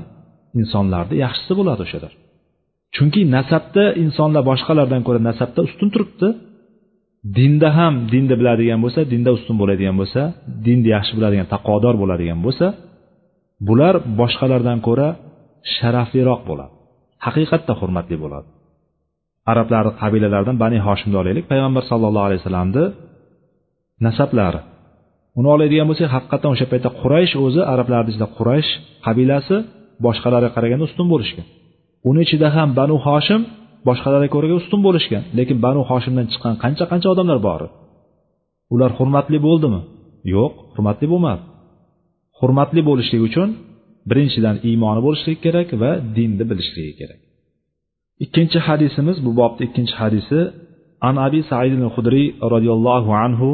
[0.61, 2.12] insonlarni yaxshisi bo'ladi o'shalar.
[2.94, 6.29] Chunki nasabda insonlar boshqalardan ko'ra nasabda ustun turibdi.
[7.38, 10.22] Dinda ham dinni biladigan bo'lsa dinda ustun bo'ladigan bo'lsa
[10.66, 12.66] dinni yaxshi biladigan taqvodor bo'ladigan bo'lsa
[13.68, 15.09] bular boshqalardan ko'ra
[15.74, 16.74] sharafliroq bo'ladi.
[17.27, 18.48] Haqiqatda hurmatli bo'ladi.
[19.52, 22.85] Arablarni qabilalaridan bani hoshimni olaylik payg'ambar sallallohu alayhi vasallamni
[24.07, 24.61] nasablari
[25.38, 28.70] uni oladigan bo'lsak haqiqatdan o'sha paytda quraysh o'zi arablarni ichida quraysh
[29.07, 29.57] qabilasi
[30.04, 31.46] boshqalarga qaraganda ustun bo'lishgan.
[32.09, 33.40] Uni ichida ham banu hoshim
[33.88, 35.22] boshqalarga ko'ra ustun bo'lishgan.
[35.38, 37.61] Lekin banu hoshimdan chiqqan qancha qancha odamlar bor.
[38.74, 39.80] Ular hurmatli bo'ldimi?
[40.35, 41.42] Yo'q hurmatli bo'lmadi.
[42.38, 43.48] Hurmatli bo'lishlik uchun
[44.11, 47.20] birinchidan iymoni bo'lishligi kerak va dinni bilishligi kerak.
[48.24, 50.40] Ikkinchi hadisimiz bu bobni ikkinchi hadisi
[51.09, 53.50] an abi said hudriy roziyallohu anhu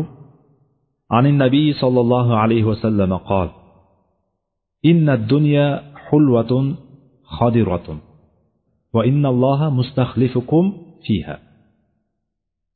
[1.16, 3.48] عن النبي صلى الله عليه وسلم قال
[4.84, 6.76] إن الدنيا حلوة
[7.24, 8.00] خضرة
[8.94, 11.38] وإن الله مستخلفكم فيها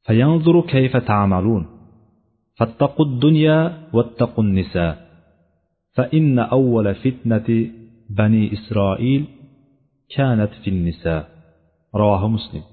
[0.06, 1.66] فينظر كيف تعملون
[2.58, 4.94] فاتقوا الدنيا واتقوا النساء
[5.94, 7.70] فإن أول فتنة
[8.10, 9.24] بني إسرائيل
[10.16, 11.33] كانت في النساء
[12.02, 12.64] rohi muslim.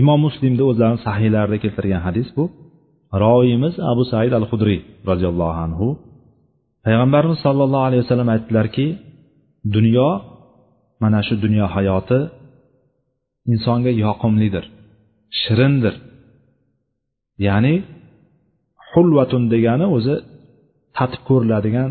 [0.00, 2.44] Imom muslimni o'zlarini sahiylarida keltirgan hadis bu.
[3.22, 5.88] Roviyimiz abu said al hudriy roziyallohu anhu
[6.84, 8.86] payg'ambarimiz sollallohu alayhi vasallam aytdilarki
[9.76, 10.10] dunyo
[11.02, 12.20] mana shu dunyo hayoti
[13.52, 14.64] insonga yoqimlidir
[15.40, 15.94] shirindir.
[17.46, 17.74] Ya'ni
[18.90, 20.14] hulvatun degani o'zi
[20.96, 21.90] tatib ko'riladigan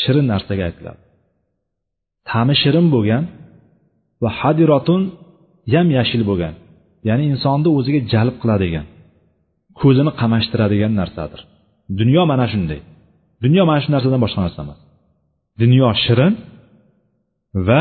[0.00, 1.00] shirin narsaga aytiladi.
[2.30, 3.24] Ta'mi shirin bo'lgan
[4.22, 5.02] va hadirotun
[5.74, 6.54] yam yashil bo'lgan.
[7.08, 8.86] Ya'ni insonni o'ziga jalb qiladigan
[9.80, 11.40] ko'zini qamashtiradigan narsadir.
[12.00, 12.80] Dunyo mana shunday.
[13.44, 14.78] Dunyo mana shu narsadan boshqa narsa emas
[15.62, 16.32] dunyo shirin
[17.68, 17.80] va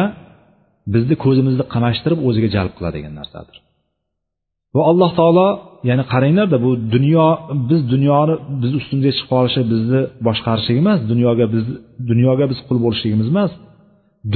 [0.94, 3.58] bizni ko'zimizni qamashtirib o'ziga jalb qiladigan narsadir.
[4.76, 5.48] Va alloh taolo
[5.90, 7.28] ya'ni qaranglarda bu dunyo
[7.70, 11.66] biz dunyoni biz ustimizga chiqib qolishi bizni boshqarishlik emas dunyoga biz
[12.10, 13.52] dunyoga biz qul bo'lishligimiz emas.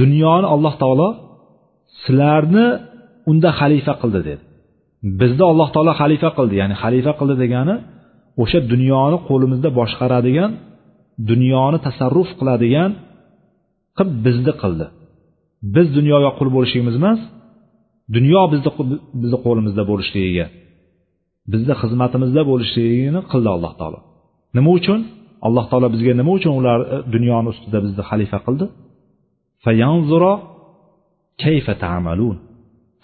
[0.00, 1.08] Dunyoni alloh taolo
[2.04, 2.66] sizlarni
[3.30, 4.42] unda xalifa qildi dedi.
[5.20, 7.74] Bizni alloh taolo xalifa qildi ya'ni xalifa qildi degani
[8.42, 10.50] o'sha dunyoni qo'limizda boshqaradigan
[11.30, 12.90] dunyoni tasarruf qiladigan
[13.96, 14.86] qilib bizni qildi.
[15.74, 17.20] Biz dunyoga qul bo'lishligimiz emas
[18.16, 18.70] dunyo bizni
[19.22, 20.46] bizni qo'limizda bo'lishligiga
[21.52, 23.98] bizni xizmatimizda bo'lishligini qildi alloh taolo.
[24.56, 25.00] Nima uchun?
[25.46, 28.64] Alloh taolo bizga nima uchun ular e, dunyoni ustida bizni xalifa qildi?
[31.42, 32.36] Kayfa ta'malun?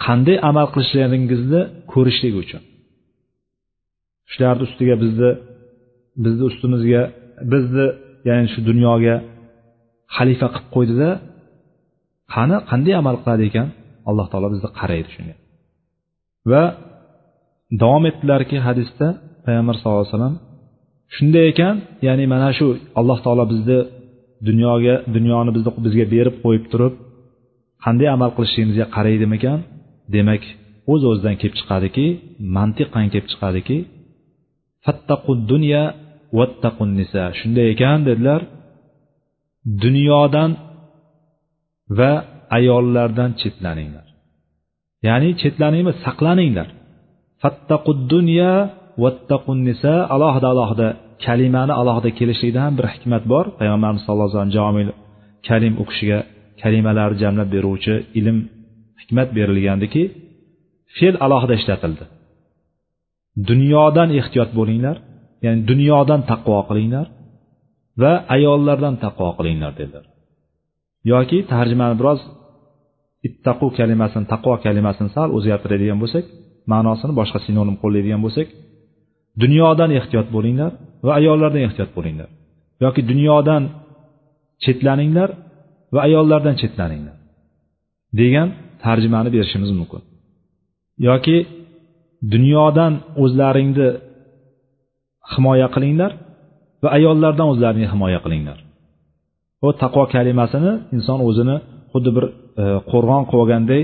[0.04, 1.60] Qanday amal qilishlaringizni
[1.92, 2.62] ko'rishlik uchun.
[4.30, 5.30] Shularni ustiga bizni
[6.24, 7.02] bizni ustimizga
[7.52, 7.86] bizni
[8.28, 9.14] ya'ni shu dunyoga
[10.16, 11.10] xalifa qilib qo'ydida
[12.34, 13.68] qani qanday amal qiladi ekan?
[14.08, 15.34] Alloh taolo bizni qaraydi shunga.
[16.50, 16.62] Va
[17.82, 19.06] davom etdilarki hadisda
[19.46, 20.36] payg'ambar sallallohu alayhi vasallam
[21.16, 21.74] shunday ekan
[22.06, 22.66] ya'ni mana shu
[23.00, 23.78] alloh taolo bizni
[24.48, 26.94] dunyoga dunyoni bizni bizga berib qo'yib turib
[27.86, 29.58] qanday amal qilishligimizga qaraydimikan?
[30.14, 30.42] Demak
[30.92, 32.06] o'z uz o'zidan kelib chiqadiki
[32.56, 33.78] mantiqan kelib chiqadiki
[35.52, 35.82] dunya
[37.00, 37.22] nisa.
[37.38, 38.40] Shunday ekan dedilar
[39.84, 40.50] dunyodan
[41.98, 42.12] va
[42.58, 44.06] ayollardan chetlaninglar.
[45.06, 46.68] Ya'ni chetlaninglar saqlaninglar.
[48.14, 48.52] Dunya
[49.68, 50.88] nisa alohida alohida
[51.24, 53.44] kalimani alohida kelishlikda ham bir hikmat bor.
[53.58, 54.88] Payg'ambarimiz sallallohu alayhi vasallam jomil
[55.48, 56.18] kalim u kishiga
[56.62, 58.38] kalimalarni jamlab beruvchi ilm
[59.00, 60.02] hikmat berilgandiki
[60.96, 62.04] fe'l alohida ishlatildi.
[63.50, 64.96] Dunyodan ehtiyot bo'linglar
[65.44, 67.06] ya'ni dunyodan taqvo qilinglar
[68.02, 70.04] va ayollardan taqvo qilinglar dedilar.
[71.12, 72.20] Yoki tarjimani biroz
[73.28, 76.24] ittaqu kalimasini taqvo kalimasini sal o'zgartiradigan bo'lsak
[76.72, 78.48] ma'nosini boshqa sinonim qo'llaydigan bo'lsak
[79.42, 80.72] dunyodan ehtiyot bo'linglar
[81.06, 82.28] va ayollardan ehtiyot bo'linglar.
[82.84, 83.62] Yoki dunyodan
[84.64, 85.30] chetlaninglar
[85.94, 87.16] va ayollardan chetlaninglar.
[88.20, 88.48] Degan
[88.84, 90.02] tarjimani berishimiz mumkin.
[91.08, 91.38] Yoki
[92.32, 93.88] dunyodan o'zlaringni
[95.32, 96.12] himoya qilinglar
[96.82, 98.58] va ayollardan o'zlaringni himoya qilinglar.
[99.62, 101.56] Bu taqvo kalimasini inson o'zini
[101.92, 102.24] xuddi bir
[102.62, 103.82] e, qo'rg'on qilib olganday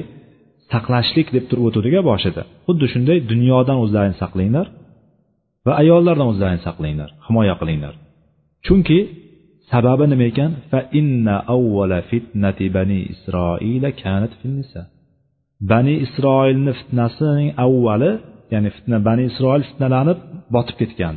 [0.73, 4.67] saqlashlik deb turib o'tadiga boshida xuddi shunday dunyodan o'zlaringni saqlanglar
[5.67, 7.95] va ayollardan o'zlaringni saqlanglar himoya qilinglar.
[8.67, 8.99] Chunki
[9.71, 10.51] sababi nima ekan?
[10.71, 14.83] Fa inna avvala fitnati bani isroila kanat finnisa
[15.71, 18.11] bani isroilni fitnasining avvali
[18.53, 20.19] ya'ni fitna bani isroil fitnalanib
[20.55, 21.17] botib ketgan.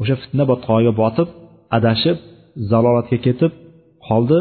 [0.00, 1.28] O'sha fitna botqog'iga botib
[1.76, 2.18] adashib
[2.70, 3.52] zalolatga ketib
[4.08, 4.40] qoldi.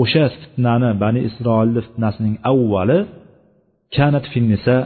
[0.00, 2.98] O'sha fitnani bani isroilni fitnasining avvali
[3.96, 4.76] kanat finnisa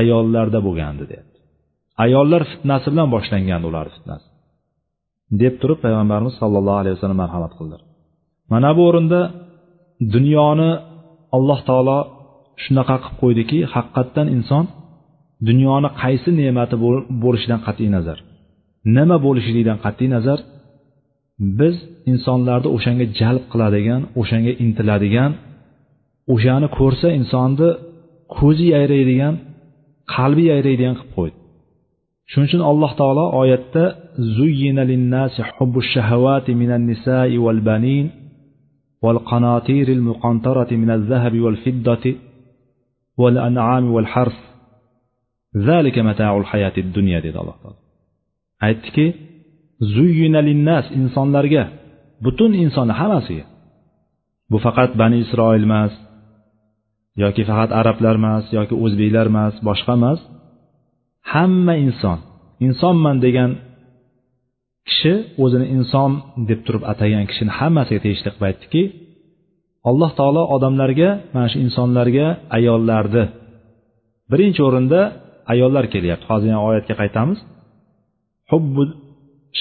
[0.00, 1.38] ayollarda bo'lgandi deyapti.
[2.04, 4.26] Ayollar fitnasi bilan boshlangan ular fitnasi.
[5.40, 7.80] Deb turib payg'ambarimiz sollallohu alayhi vasallam marhamat qildilar
[8.52, 9.20] mana bu o'rinda
[10.14, 10.70] dunyoni
[11.36, 11.98] alloh taolo
[12.64, 14.64] shunaqa qilib qo'ydiki haqiqatdan inson
[15.48, 16.76] dunyoni qaysi ne'mati
[17.24, 18.18] bo'lishidan qat'iy nazar
[18.96, 20.38] nima bo'lishligidan qat'iy nazar
[21.60, 21.76] biz
[22.12, 25.30] insonlarni o'shanga jalb qiladigan o'shanga intiladigan
[26.34, 27.68] o'shani ko'rsa insonni
[28.36, 29.34] ko'zi yayraydigan
[30.14, 31.36] qalbi yayraydigan qilib qo'ydi.
[32.32, 33.84] Shuning uchun alloh taolo oyatda
[34.38, 38.06] zuyyina linnasi hubbu shahawati minan nisai val banin
[39.04, 42.12] wal qanatiril muqantarati minaz zahabi wal fiddati
[43.20, 44.38] wal an'ami wal hars
[45.68, 47.78] zalika mata'ul hayatid dunya dedi alloh taolo.
[48.66, 49.06] Aytdiki
[49.94, 51.64] zuyyina linnas insonlarga
[52.24, 53.44] butun inson hammasiga
[54.50, 55.92] bu faqat bani isroil emas
[57.22, 60.20] yoki faqat arablar emas yoki o'zbeklar emas boshqa emas
[61.32, 62.18] hamma inson
[62.66, 63.50] insonman degan
[64.88, 66.10] kishi o'zini inson
[66.48, 68.82] deb turib atagan kishini hammasiga tegishli qilib aytdiki
[69.90, 73.24] alloh taolo odamlarga mana shu insonlarga ayollarni
[74.32, 75.00] birinchi o'rinda
[75.52, 76.24] ayollar kelyapti.
[76.30, 77.38] Hozir yana oyatga qaytamiz.
[78.50, 78.82] Hubbu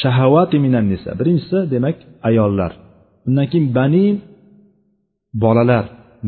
[0.01, 1.09] shahavati minan nisa.
[1.19, 1.97] Birinchisi demak
[2.29, 2.71] ayollar.
[3.27, 4.15] Undan keyin banin
[5.43, 5.85] bolalar.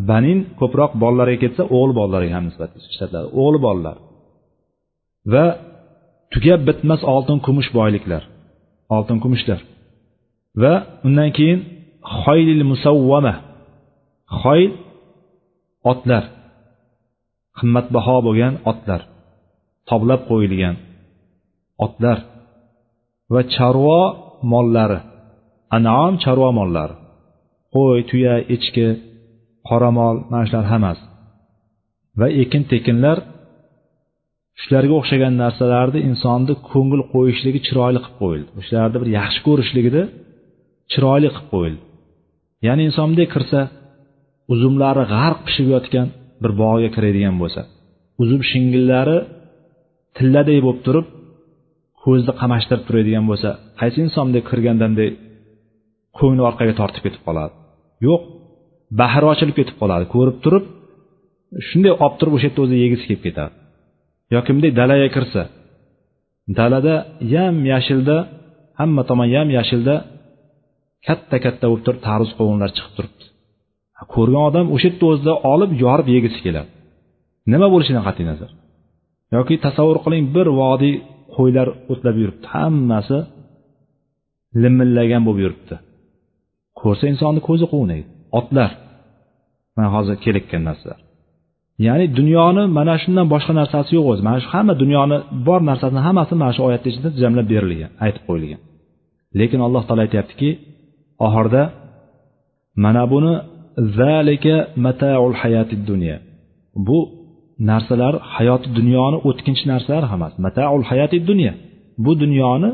[0.10, 3.98] Banin ko'proq bolalarga ketsa o'g'il bolalarga ham nisbat ishlatiladi o'g'il bolalar.
[5.32, 5.46] Va
[6.34, 8.24] tugab bitmas oltin kumush boyliklar
[8.96, 9.60] oltin kumushlar
[10.62, 10.74] va
[11.08, 11.60] undan keyin
[12.20, 13.34] xoylil musavvama
[14.42, 14.72] xoyl
[15.92, 16.24] otlar
[17.58, 19.02] qimmatbaho bo'lgan otlar
[19.90, 20.76] toblab qo'yilgan
[21.86, 22.18] otlar
[23.34, 24.02] va chorva
[24.52, 25.00] mollari
[25.78, 26.96] anom chorva mollari.
[27.74, 28.88] Qo'y tuya echki
[29.68, 31.04] qoramol mana shular hammasi.
[32.20, 33.18] Va ekin tekinlar
[34.62, 38.50] shularga o'xshagan narsalarni insonni ko'ngil qo'yishligi chiroyli qilib qo'yildi.
[38.60, 40.02] O'shalarni bir yaxshi ko'rishligida
[40.92, 41.82] chiroyli qilib qo'yildi.
[42.68, 43.60] Ya'ni inson bunday kirsa
[44.54, 46.08] uzumlari g'arq pishib yotgan
[46.44, 47.62] bir bog'ga kiradigan bo'lsa
[48.24, 49.18] uzum shingillari
[50.18, 51.08] tilladay bo'lib turib
[52.04, 55.10] ko'zni qamashtirib turadigan bo'lsa qaysi inson bunday kirganda bunday
[56.20, 57.54] ko'ngli orqaga tortib ketib qoladi?
[58.08, 58.22] Yo'q
[59.02, 60.06] bahri ochilib ketib qoladi.
[60.16, 60.66] Ko'rib turib
[61.68, 63.54] shunday olib turib o'sha yerda o'zi yegisi kelib ketadi.
[64.36, 65.44] Yoki dalaga kirsa.
[66.60, 66.96] Dalada
[67.36, 68.18] yam yashilda
[68.80, 69.96] hamma tomon yam yashilda
[71.08, 73.26] katta katta bo'lib turib tarvuz qovunlar chiqib turibdi.
[74.14, 76.70] Ko'rgan odam o'sha yerda o'zida olib yorib yegisi keladi.
[77.52, 78.52] Nima bo'lishidan qat'iy nazar?
[79.36, 80.96] Yoki tasavvur qiling bir vodiy
[81.36, 82.46] qo'ylar o'tlab yuribdi.
[82.56, 83.18] Hammasi
[84.64, 85.76] limillagan bo'lib yuribdi.
[86.82, 88.08] Ko'rsa insonni ko'zi quvnaydi.
[88.40, 88.72] Otlar.
[89.76, 91.00] Mana hozir kelayotgan narsalar.
[91.88, 94.22] Ya'ni dunyoni mana shundan boshqa narsasi yo'q o'zi.
[94.28, 98.62] Mana shu hamma dunyoni bor narsasini hammasi mana shu oyatni ichida jamlab berilgan aytib qo'yilgan.
[99.40, 100.50] Lekin alloh taolo aytyaptiki
[101.26, 101.64] oxirida
[102.84, 103.34] mana buni
[104.00, 104.56] zalika
[104.86, 106.18] mataul hayati dunya.
[106.88, 107.00] Bu
[107.70, 110.36] narsalar hayoti dunyoni o'tkinchi narsalar hammasi.
[110.46, 111.54] Mataul hayati dunya.
[112.06, 112.70] Bu dunyoni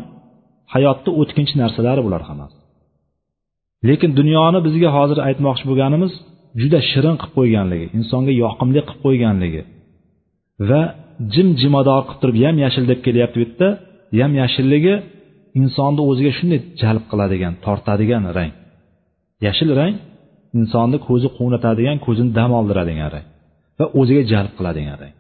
[0.74, 2.56] hayotni o'tkinchi narsalari bular hammasi.
[3.88, 6.14] Lekin dunyoni bizga hozir aytmoqchi bo'lganimiz
[6.62, 9.62] juda shirin qilib qo'yganligi insonga yoqimli qilib qo'yganligi
[10.70, 10.82] va
[11.34, 13.68] jim jimador qilib turib yam yashil deb kelyapti bu yerda
[14.20, 14.96] yam yashilligi
[15.62, 18.52] insonni o'ziga shunday jalb qiladigan tortadigan rang.
[19.48, 19.96] Yashil rang
[20.60, 23.26] insonni ko'zi quvnatadigan ko'zini dam oldiradigan rang
[23.80, 25.14] va o'ziga jalb qiladigan rang.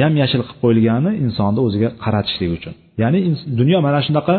[0.00, 2.74] Yam yashil qilib qo'yilgani insonni o'ziga qaratishlik uchun.
[3.02, 3.18] Ya'ni
[3.60, 4.34] dunyo mana shunaqa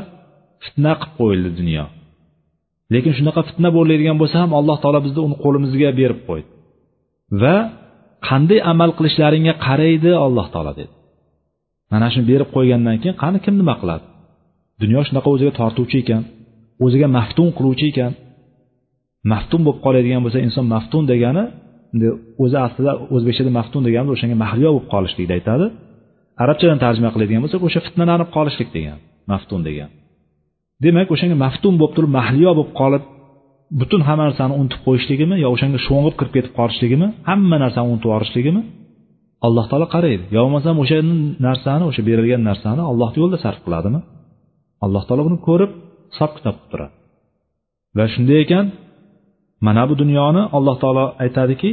[0.64, 1.86] fitna qilib qo'yildi dunyo.
[2.94, 6.48] Lekin shunaqa fitna bo'ladigan bo'lsa ham alloh taolo bizni uni qo'limizga berib qo'ydi.
[7.42, 7.56] Va
[8.28, 10.94] qanday amal qilishlaringga qaraydi alloh taolo dedi.
[11.92, 14.06] Mana shuni berib qo'ygandan keyin qani kim nima qiladi?
[14.82, 16.22] Dunyo shunaqa o'ziga tortuvchi ekan
[16.86, 18.12] o'ziga maftun qiluvchi ekan.
[19.32, 21.44] Maftun bo'lib qoladigan bo'lsa inson maftun degani
[22.44, 25.66] o'zi aslida o'zbekchada maftun deganimiz o'shanga mahliyo bo'lib qolishlikni aytadi.
[26.44, 28.98] Arabchadan tarjima qiladigan bo'lsak o'sha fitnalanib qolishlik degan
[29.32, 29.90] maftun degan.
[30.84, 33.04] demak o'shanga maftun bo'lib turib mahliyo bo'lib qolib
[33.80, 37.08] butun hamma narsani unutib qo'yishligimi yo o'shanga sho'ng'ib kirib ketib qolishligimi?
[37.30, 38.62] Hamma narsani unutib yuborishligimi?
[39.48, 40.24] Alloh taolo qaraydi.
[40.36, 40.98] Yo bo'lmasam o'sha
[41.48, 44.00] narsani o'sha berilgan narsani allohni yo'lida sarf qiladimi?
[44.86, 45.72] Alloh taolo buni ko'rib
[46.12, 46.94] hisob kitob qilib turadi.
[47.98, 48.66] Va shunday ekan
[49.66, 51.70] mana bu dunyoni alloh taolo aytadiki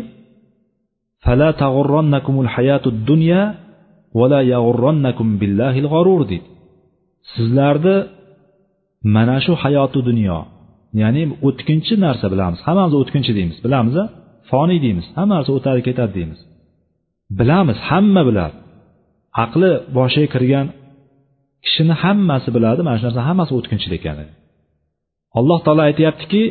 [1.24, 1.48] fala
[2.56, 3.40] hayatud dunya
[5.40, 5.86] billahil
[7.34, 7.96] sizlarni
[9.16, 10.38] mana shu hayoti dunyo.
[11.02, 12.60] Ya'ni o'tkinchi narsa bilamiz.
[12.66, 13.56] Hammamiz o'tkinchi deymiz.
[13.64, 13.94] Bilamiz
[14.50, 15.06] foniy deymiz.
[15.18, 16.40] Hamma narsa o'tadi ketadi deymiz.
[17.38, 18.56] Bilamiz hamma biladi.
[19.44, 20.66] Aqli boshiga kirgan
[21.64, 22.80] kishini hammasi biladi.
[22.86, 24.32] Mana shu narsa hammasi o'tkinchi ekanini
[25.38, 26.42] alloh taolo aytyaptiki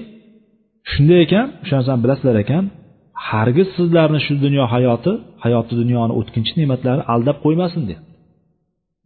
[0.91, 2.63] shunday ekan o'sha narsani bilasizlar ekan
[3.29, 5.11] hargiz sizlarni shu dunyo hayoti
[5.43, 8.11] hayoti dunyoni o'tkinchi ne'matlari aldab qo'ymasin deyapti.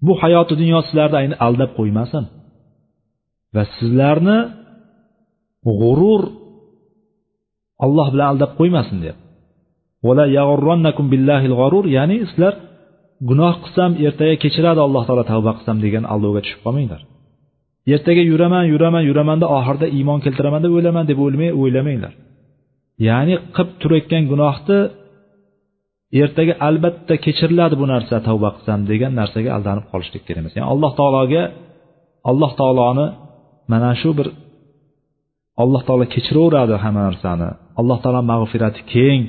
[0.06, 2.24] Bu hayoti dunyo sizlarni aldab qo'ymasin.
[3.56, 4.40] Va sizlarni
[5.80, 6.24] g'urur
[7.86, 9.26] alloh bilan aldab qo'ymasin deyapti
[11.98, 12.54] ya'ni sizlar
[13.30, 17.02] gunoh qilsam ertaga kechiradi alloh taolo tavba qilsam degan aldovga tushib qolmanglar.
[17.96, 22.14] Ertaga yuraman yuraman yuramanda oxirida iymon keltiraman deb o'ylaman deb o'lmay o'ylamanglar.
[23.08, 24.80] Ya'ni qilib turayotgan gunohni
[26.22, 30.54] ertaga albatta kechiriladi bu narsa tavba qilsam degan narsaga aldanib qolishlik kerak emas.
[30.58, 31.44] Ya'ni alloh taologa
[32.32, 33.08] alloh taoloni
[33.72, 34.28] mana shu bir
[35.64, 37.50] alloh taolo kechiraveradi hamma narsani.
[37.80, 39.22] Alloh taolo mag'firati keng.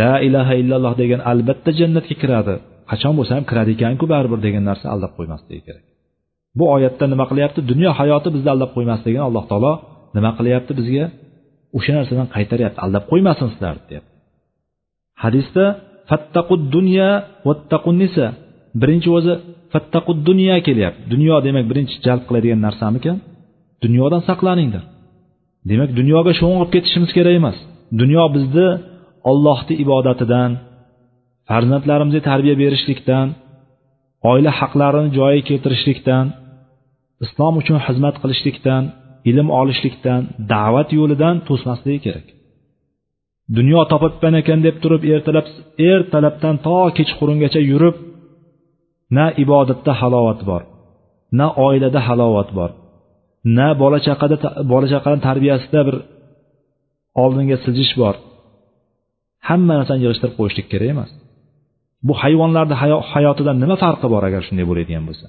[0.00, 2.54] La ilaha illalloh degan albatta jannatga kiradi.
[2.90, 5.84] Qachon bo'lsa ham kiradi ekanku baribir degan narsa aldab qo'ymasligi kerak.
[6.58, 7.60] Bu oyatda nima qilyapti?
[7.70, 9.72] Dunyo hayoti bizni aldab qo'ymasligini alloh taolo
[10.16, 11.04] nima qilyapti bizga?
[11.76, 12.78] O'sha narsadan qaytaryapti.
[12.86, 14.12] Aldab qo'ymasin sizlarni deyapti.
[15.22, 15.64] Hadisda
[16.10, 17.08] fattaqud dunya
[17.48, 18.26] vattaqun nisa.
[18.80, 19.32] Birinchi o'zi
[19.72, 21.02] fattaqud dunya kelyapti.
[21.12, 23.16] Dunyo demak birinchi jalb qiladigan narsamikan
[23.84, 24.84] dunyodan saqlaninglar.
[25.70, 27.56] Demak dunyoga sho'ng'ib ketishimiz kerak emas.
[28.00, 28.68] Dunyo bizni
[29.30, 30.50] ollohni ibodatidan
[31.48, 33.26] farzandlarimizga tarbiya berishlikdan
[34.30, 36.26] oila haqlarini joyiga keltirishlikdan
[37.24, 38.82] islom uchun xizmat qilishlikdan
[39.30, 40.20] ilm olishlikdan
[40.52, 42.26] da'vat yo'lidan to'smasligi kerak.
[43.56, 45.46] Dunyo topibman ekan deb turib ertalab
[45.92, 47.96] ertalabdan to kechqurungacha yurib
[49.16, 50.62] na ibodatda halovat bor
[51.38, 52.70] na oilada halovat bor.
[53.56, 54.36] Na bola chaqada
[54.72, 55.96] bola chaqani tarbiyasida bir
[57.22, 58.14] oldinga siljish bor.
[59.48, 61.10] Hamma narsani yig'ishtirib qo'yishlik kerak emas.
[62.06, 62.74] Bu hayvonlarni
[63.12, 65.26] hayotidan nima farqi bor agar shunday bo'ladigan bo'lsa?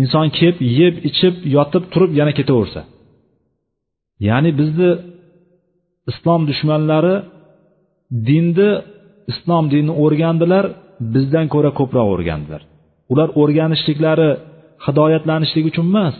[0.00, 2.80] Inson kelib yeb ichib yotib turib yana ketaversa?
[4.28, 4.90] Ya'ni bizni
[6.10, 7.16] islom dushmanlari
[8.28, 8.70] dinni
[9.32, 10.64] islom dinini o'rgandilar
[11.14, 12.62] bizdan ko'ra ko'proq o'rgandilar.
[13.12, 14.30] Ular o'rganishliklari
[14.86, 16.16] hidoyatlanishlik uchun emas.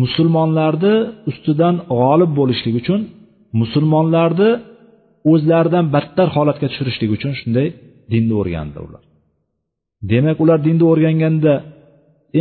[0.00, 0.94] Musulmonlarni
[1.30, 3.00] ustidan g'olib bo'lishlik uchun
[3.60, 4.50] musulmonlarni
[5.32, 7.68] o'zlaridan battar holatga tushirishlik uchun shunday
[8.12, 9.02] dinni o'rgandi ular.
[10.10, 11.54] Demak ular dinni o'rganganda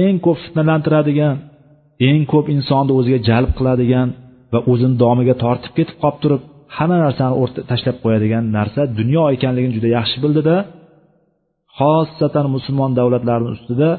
[0.04, 1.36] eng ko'p fitnalantiradigan
[2.10, 4.08] eng ko'p insonni o'ziga jalb qiladigan
[4.54, 6.42] va o'zini domiga tortib ketib qolib turib
[6.78, 7.34] hamma narsani
[7.72, 10.56] tashlab qo'yadigan narsa dunyo ekanligini juda yaxshi bildida
[11.78, 13.90] xossatan musulmon davlatlarini ustida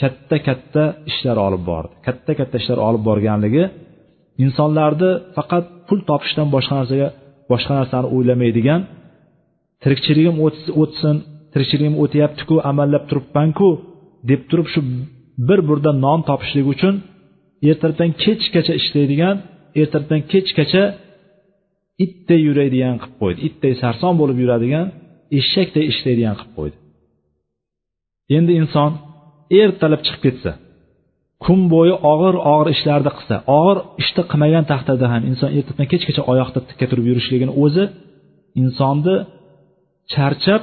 [0.00, 1.92] katta katta ishlar olib bordi.
[2.06, 3.64] Katta katta ishlar olib borganligi
[4.44, 7.08] insonlarni faqat pul topishdan boshqa narsaga
[7.52, 8.80] boshqa narsani o'ylamaydigan
[9.82, 10.36] tirikchiligim
[10.82, 11.16] o'tsin
[11.52, 13.68] tirikchiligim o'tyaptiku amallab turibmanku
[14.30, 14.80] deb turib shu
[15.48, 16.94] bir burda non topishlik uchun
[17.70, 19.36] ertalabdan kechgacha ishlaydigan
[19.80, 20.84] ertalabdan kechgacha
[22.04, 23.38] itday yuradigan qilib qo'ydi.
[23.48, 24.86] Itday sarson bo'lib yuradigan
[25.38, 26.76] eshakday ishlaydigan qilib qo'ydi.
[28.36, 28.90] Endi inson
[29.60, 30.52] ertalab chiqib ketsa
[31.44, 36.58] kun bo'yi og'ir og'ir ishlarni qilsa og'ir ishni qilmagan taqdirda ham inson ertadan kechgacha oyoqda
[36.68, 37.84] tikka turib yurishligini o'zi
[38.60, 39.16] insonni
[40.12, 40.62] charchab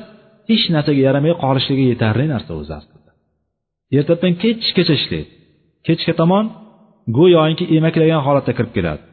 [0.50, 3.12] hech narsaga yaramay qolishligi yetarli narsa o'zi aslida.
[3.98, 5.30] Ertadan kechgacha ishlaydi.
[5.88, 6.46] Kechga tomon
[7.18, 9.04] go'yoki emaklagan holatda kirib keladi.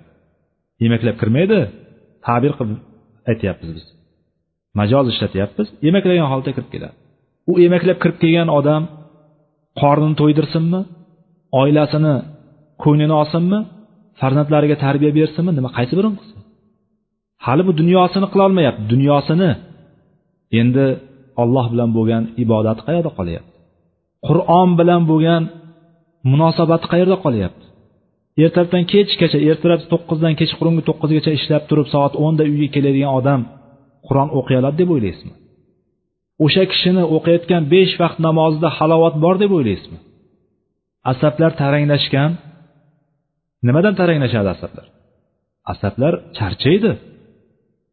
[0.87, 1.59] Emaklab kirmaydi
[2.27, 2.81] tabir qilib
[3.31, 3.87] aytyapmiz biz.
[4.79, 6.95] Majoz ishlatyapmiz emaklagan holatda kirib keladi.
[7.51, 8.83] U emaklab kirib kelgan odam
[9.81, 10.81] qornini to'ydirsinmi?
[11.61, 12.15] Oilasini
[12.83, 13.59] ko'nglini olsinmi?
[14.21, 15.51] Farzandlariga tarbiya bersinmi?
[15.59, 16.37] Nima qaysi birini qilsin
[17.47, 18.83] hali bu dunyosini qilolmayapti.
[18.93, 19.51] Dunyosini.
[20.61, 20.87] Endi
[21.43, 23.53] olloh bilan bo'lgan ibodati qayerda qolyapti?
[24.27, 25.43] Qur'on bilan bo'lgan
[26.33, 27.65] munosabati qayerda qolyapti?
[28.45, 33.41] Ertalabdan kechgacha ertalab to'qqizdan kechqurungi to'qqizgacha ishlab turib soat o'nda uyga keladigan odam
[34.07, 35.35] qur'on o'qiy oladi deb o'ylaysizmi?
[36.45, 39.99] O'sha kishini o'qiyotgan besh vaqt namozida halovat bor deb o'ylaysizmi?
[41.13, 42.31] Asablar taranglashgan.
[43.67, 44.87] Nimadan taranglashadi asablar?
[45.73, 46.93] Asablar charchaydi.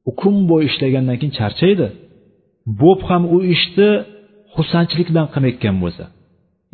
[0.10, 1.88] U kun bo'yi ishlagandan keyin charchaydi.
[2.82, 3.90] Bo'p ham u ishni
[4.56, 6.06] xursandchilik bilan qilmayotgan bo'lsa.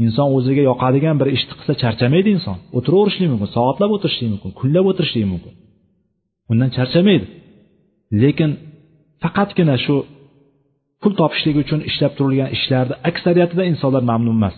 [0.03, 2.58] Inson o'ziga yoqadigan bir ishni qilsa charchamaydi inson.
[2.77, 5.53] O'tiraverishligi mumkin soatlab o'tirishligi mumkin kunlab o'tirishligi mumkin.
[6.51, 7.25] Undan charchamaydi.
[8.21, 8.52] Lekin
[9.23, 9.96] faqatgina shu
[11.02, 14.56] pul topishlik uchun ishlab turilgan ishlarni aksariyatida insonlar mamnun emas.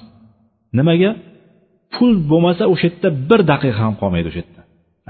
[0.77, 1.11] Nimaga?
[1.93, 4.61] Pul bo'lmasa o'sha yerda bir daqiqa ham qolmaydi o'sha yerda.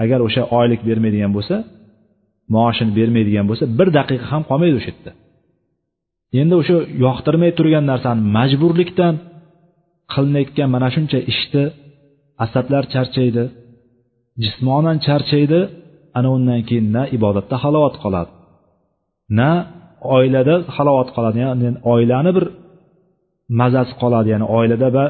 [0.02, 1.56] Agar o'sha oylik bermaydigan bo'lsa
[2.54, 5.12] maoshini bermaydigan bo'lsa bir daqiqa ham qolmaydi o'sha yerda.
[6.40, 9.14] Endi o'sha yoqtirmay turgan narsani majburlikdan
[10.12, 11.64] qilinayotgan mana shuncha ishni
[12.44, 13.44] asablar charchaydi
[14.42, 15.60] jismonan charchaydi
[16.18, 18.32] ana undan keyin na ibodatda halovat qoladi
[19.38, 19.50] na
[20.16, 22.44] oilada halovat qoladi ya'ni oilani bir
[23.60, 25.02] mazasi qoladi ya'ni oilada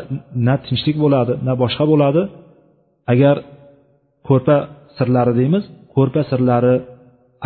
[0.46, 2.22] na tinchlik bo'ladi na boshqa bo'ladi.
[3.12, 3.36] Agar
[4.28, 4.56] ko'rpa
[4.96, 5.64] sirlari deymiz
[5.94, 6.74] ko'rpa sirlari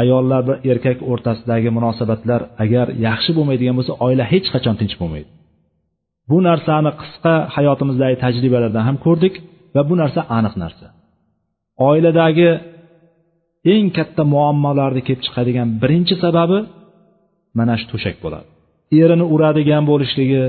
[0.02, 5.30] ayollar va erkak o'rtasidagi munosabatlar agar yaxshi bo'lmaydigan bo'lsa oila hech qachon tinch bo'lmaydi.
[6.30, 9.34] Bu narsani qisqa hayotimizdagi tajribalardan ham ko'rdik
[9.74, 10.86] va bu narsa aniq narsa.
[11.90, 12.50] Oiladagi
[13.74, 16.58] eng katta muammolarni kelib chiqadigan birinchi sababi
[17.58, 18.46] mana shu to'shak bo'ladi.
[19.02, 20.44] Erini uradigan bo'lishligi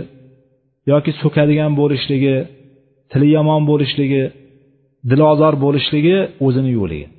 [0.92, 2.36] yoki so'kadigan bo'lishligi
[3.12, 4.24] tili yomon bo'lishligi
[5.12, 7.10] dilozor bo'lishligi o'zini yo'liga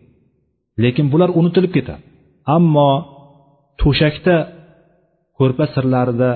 [0.85, 2.03] lekin bular unutilib ketadi.
[2.57, 2.91] Ammo
[3.83, 4.37] to'shakda
[5.39, 6.31] ko'rpa sirlarida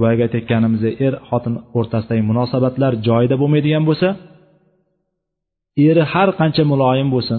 [0.00, 4.08] boyagi aytayotganimizdek er xotin o'rtasidagi munosabatlar joyida bo'lmaydigan bo'lsa
[5.88, 7.38] eri har qancha muloyim bo'lsin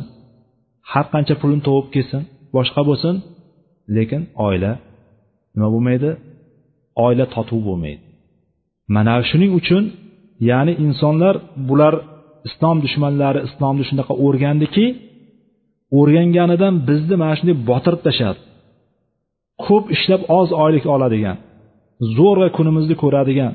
[0.92, 2.22] har qancha pulini tovib kelsin
[2.56, 3.16] boshqa bo'lsin
[3.96, 4.72] lekin oila
[5.56, 6.10] nima bo'lmaydi?
[7.06, 8.04] Oila totuv bo'lmaydi.
[8.96, 9.84] Mana shuning uchun
[10.50, 11.36] ya'ni insonlar
[11.70, 11.94] bular
[12.48, 14.86] islom dushmanlari islomni shunaqa o'rgandiki
[16.00, 18.40] o'rganganidan bizni mana shunday botirib tashladi.
[19.66, 21.38] Ko'p ishlab oz oylik oladigan
[22.18, 23.54] zo'rg'a kunimizni ko'radigan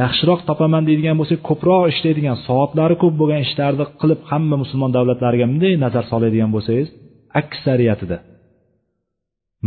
[0.00, 5.72] yaxshiroq topaman deydigan bo'lsak ko'proq ishlaydigan soatlari ko'p bo'lgan ishlarni qilib hamma musulmon davlatlariga bunday
[5.84, 6.88] nazar soladigan bo'lsangiz
[7.40, 8.16] aksariyatida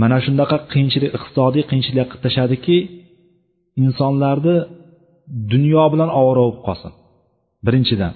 [0.02, 2.78] mana shunaqa qiyinchilik iqtisodiy qiyinchiliklar qilib tashladiki
[3.84, 4.56] insonlarni
[5.54, 6.92] dunyo bilan ovora bo'lib qolsin.
[7.66, 8.14] Birinchidan.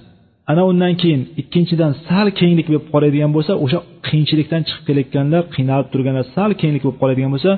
[0.50, 6.24] Ana undan keyin ikkinchidan sal kenglik bo'lib qoladigan bo'lsa o'sha qiyinchilikdan chiqib kelayotganlar qiynalib turganlar
[6.36, 7.50] sal kenglik bo'lib qoladigan bo'lsa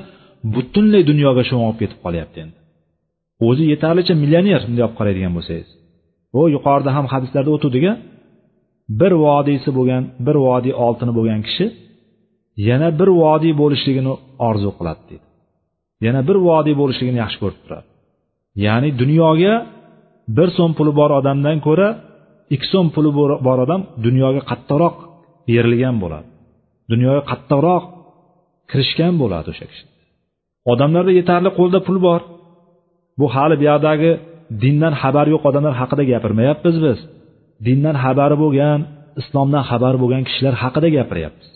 [0.53, 2.57] butunlay dunyoga sho'ng'ib ketib qolyapti endi.
[3.47, 5.69] O'zi yetarlicha millioner bunday olib qaraydigan bo'lsangiz.
[6.39, 7.85] U yuqorida ham hadislarda o'tuvdik
[8.99, 11.65] bir vodiysi bo'lgan bir vodiy oltini bo'lgan kishi
[12.67, 14.13] yana bir vodiy bo'lishligini
[14.49, 15.27] orzu qiladi deydi
[16.05, 17.87] yana bir vodiy bo'lishligini yaxshi ko'rib turadi.
[18.65, 19.53] Ya'ni dunyoga
[20.37, 21.89] bir so'm puli bor odamdan ko'ra
[22.55, 23.09] ikki so'm puli
[23.47, 24.95] bor odam dunyoga qattiqroq
[25.47, 26.27] berilgan bo'ladi.
[26.91, 27.83] Dunyoga qattiqroq
[28.71, 29.85] kirishgan bo'ladi o'sha kishi.
[30.71, 32.21] Odamlarda yetarli qo'lda pul bor.
[33.19, 34.11] Bu hali buyoqdagi
[34.63, 36.99] dindan xabari yo'q odamlar haqida gapirmayapmiz biz.
[37.67, 38.79] Dindan xabari bo'lgan
[39.21, 41.49] islomdan xabari bo'lgan kishilar haqida gapiryapmiz.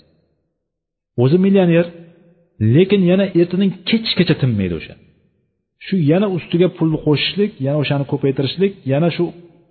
[1.23, 1.85] O'zi millioner
[2.75, 4.93] lekin yana ertadan kechgacha tinmaydi o'sha.
[5.85, 9.23] Shu yana ustiga pulni qo'shishlik yana o'shani ko'paytirishlik yana shu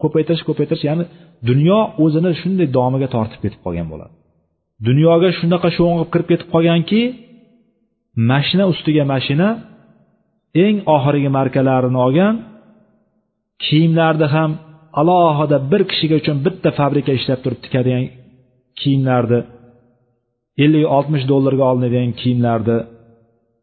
[0.03, 1.05] ko'paytirish ko'paytirish ya'ni
[1.49, 4.13] dunyo o'zini shunday domiga tortib ketib qolgan bo'ladi.
[4.87, 7.01] Dunyoga shunaqa sho'ng'ib kirib ketib qolganki
[8.31, 9.49] mashina ustiga mashina
[10.65, 12.35] eng oxirgi markalarini olgan
[13.65, 14.51] kiyimlarni ham
[15.01, 18.05] alohida bir kishiga uchun bitta fabrika ishlab turib tikadigan
[18.81, 19.41] kiyimlarni
[20.65, 22.77] ellik oltmish dollarga olinadigan kiyimlarni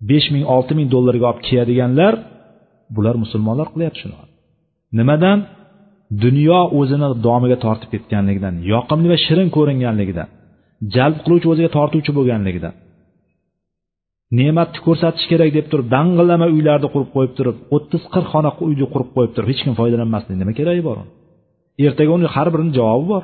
[0.09, 2.13] besh ming olti ming dollarga olib kiyadiganlar
[2.95, 4.15] bular musulmonlar qilyapti shuni.
[4.99, 5.39] Nimadan?
[6.23, 10.27] Dunyo o'zini domiga tortib ketganligidan yoqimli va shirin ko'ringanligidan
[10.95, 12.73] jalb qiluvchi o'ziga tortuvchi bo'lganligidan.
[14.37, 19.09] Ne'matni ko'rsatish kerak deb turib dang'illama uylarni qurib qo'yib turib o'ttiz qirq xona uyni qurib
[19.15, 20.97] qo'yib turib hech kim foydalanmaslik nima keragi bor
[21.85, 23.23] ertaga uni har birini javobi bor.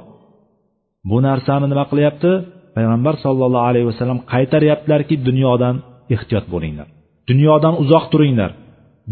[1.09, 2.31] Bu narsani nima qilyapti?
[2.75, 5.75] Payg'ambar sollallohu alayhi vasallam qaytaryaptilarki dunyodan
[6.15, 6.87] ehtiyot bo'linglar.
[7.29, 8.51] Dunyodan uzoq turinglar.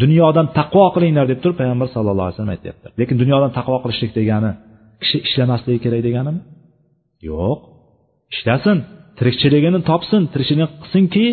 [0.02, 2.92] Dunyodan taqvo qilinglar deb turib payg'ambar sallallohu alayhi vasallam aytyaptilar.
[3.00, 4.52] Lekin dunyodan taqvo qilishlik degani
[5.02, 6.42] kishi ishlamasligi kerak deganimi?
[7.30, 7.58] Yo'q.
[8.36, 8.78] Ishlasin
[9.18, 11.26] tirikchiligini topsin tirikchilik qilsinki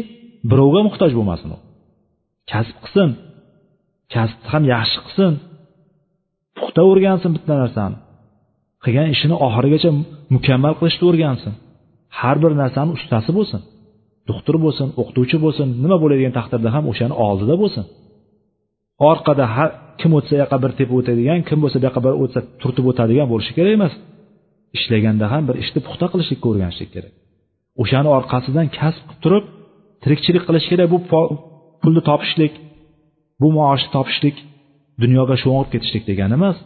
[0.51, 1.59] birovga muhtoj bo'lmasin u.
[2.53, 3.11] Kasb qilsin.
[4.15, 5.33] Kasbni ham yaxshi qilsin.
[6.57, 7.97] Puxta o'rgansin bitta narsani.
[8.85, 9.91] Qilgan ishini oxirigacha
[10.35, 11.53] mukammal qilishni o'rgansin.
[12.19, 13.61] Har bir narsani ustasi bo'lsin
[14.31, 17.85] doktor bo'lsin o'qituvchi bo'lsin nima bo'ladigan taqdirda ham o'shani oldida bo'lsin.
[19.11, 22.85] Orqada har kim o'tsa yoqqa bir tepib o'tadigan kim bo'lsa bu yoqqa bir o'tsa turtib
[22.91, 23.95] o'tadigan bo'lishi kerak emas.
[24.77, 27.13] Ishlaganda ham bir ishni puxta qilishlikka o'rganishlik kerak.
[27.83, 29.45] O'shani orqasidan kasb qilib turib
[30.03, 30.99] tirikchilik qilish kerak bu
[31.83, 32.53] pulni topishlik
[33.41, 34.37] bu maoshni topishlik
[35.03, 36.57] dunyoga sho'ng'ib ketishlik degani emas.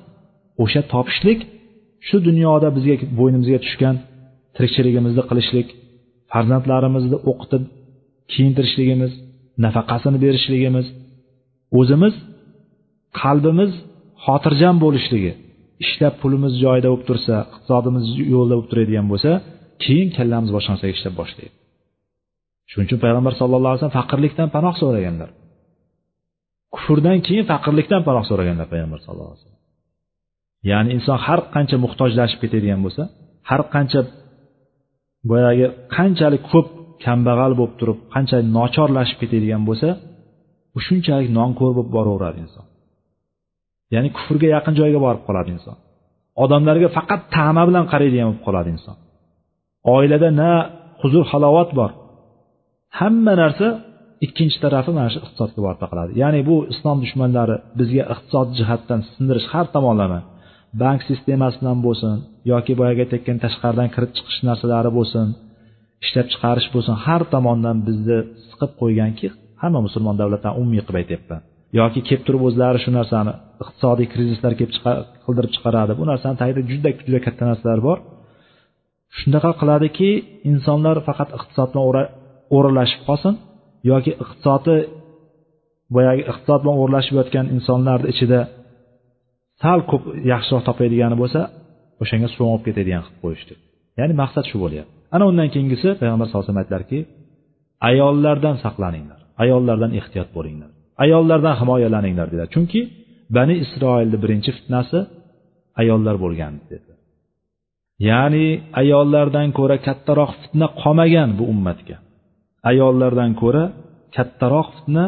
[0.63, 1.41] O'sha topishlik
[2.09, 3.97] shu dunyoda bizga bo'ynimizga tushgan
[4.57, 5.69] tirikchiligimizni qilishlik
[6.33, 7.63] farzandlarimizni o'qitib
[8.33, 9.13] kiyintirishligimiz
[9.65, 10.87] nafaqasini berishligimiz
[11.79, 12.15] o'zimiz
[13.21, 13.73] qalbimiz
[14.25, 15.33] xotirjam bo'lishligi
[15.85, 19.31] ishlab pulimiz joyida bo'lib tursa iqtisodimiz yo'lda bo'lib turadigan bo'lsa
[19.85, 21.55] keyin kallamiz boshqa narsaga ishlab boshlaydi.
[22.71, 25.31] Shuning uchun payg'ambar sallallohu alayhi vasallam faqirlikdan panoh so'raganlar.
[26.75, 29.63] Kufrdan keyin faqirlikdan panoh so'raganlar payg'ambar sallallohu alayhi vasallam.
[30.71, 33.03] Ya'ni inson har qancha muhtojlashib ketadigan bo'lsa
[33.51, 34.01] har qancha
[35.31, 35.67] boyagi
[35.97, 36.67] qanchalik ko'p
[37.05, 39.89] kambag'al bo'lib turib qanchalik nochorlashib ketadigan bo'lsa
[40.77, 42.65] u shunchalik nonko'r bo'lib boraveradi inson.
[43.95, 45.77] Ya'ni kufrga yaqin joyga borib qoladi inson.
[46.45, 48.97] Odamlarga faqat ta'ma bilan qaraydigan bo'lib qoladi inson.
[49.95, 50.51] Oilada na
[51.01, 51.91] huzur halovat bor.
[52.99, 53.67] Hamma narsa
[54.27, 56.11] ikkinchi tarafi mana shu iqtisodga borib taqaladi.
[56.23, 60.21] Ya'ni bu islom dushmanlari bizga iqtisod jihatdan sindirish har tomonlama
[60.83, 62.17] bank sistemasidan bo'lsin
[62.51, 65.27] yoki boyagi aytayotgan tashqaridan kirib chiqish narsalari bo'lsin
[66.05, 68.19] ishlab chiqarish bo'lsin har tomondan bizni
[68.51, 69.29] siqib qo'yganki
[69.63, 71.43] hamma musulmon davlatlarni umumiy qilib aytyapman
[71.81, 73.33] yoki kelib turib o'zlari shu narsani
[73.63, 74.73] iqtisodiy krizislar kelib
[75.25, 75.93] qildirib chiqaradi.
[76.01, 77.99] Bu narsani tagida juda juda katta narsalar bor.
[79.19, 80.11] Shunaqa qiladiki
[80.51, 82.07] insonlar faqat iqtisod bilan
[82.57, 83.35] o'ralashib qolsin
[83.91, 84.77] yoki iqtisodi
[85.95, 88.41] boyagi iqtisod bilan o'ralashib yotgan insonlarni ichida
[89.63, 91.41] sal ko'p yaxshiroq topadigani bo'lsa
[92.03, 93.55] o'shanga so'ngib ketadigan qilib qo'yishdi.
[93.99, 94.93] Ya'ni maqsad shu bo'lyapti.
[95.15, 96.99] Ana undan keyingisi payg'ambar sallallohu alayhi vasallam aytdilarki
[97.91, 100.71] ayollardan saqlaninglar ayollardan ehtiyot bo'linglar
[101.05, 102.49] ayollardan himoyalaninglar dedilar.
[102.55, 102.81] Chunki
[103.37, 104.99] bani isroilni birinchi fitnasi
[105.81, 106.99] ayollar bo'lgan dedilar.
[108.09, 108.47] Ya'ni
[108.81, 111.97] ayollardan ko'ra kattaroq fitna qolmagan bu ummatga.
[112.71, 113.65] Ayollardan ko'ra
[114.17, 115.05] kattaroq fitna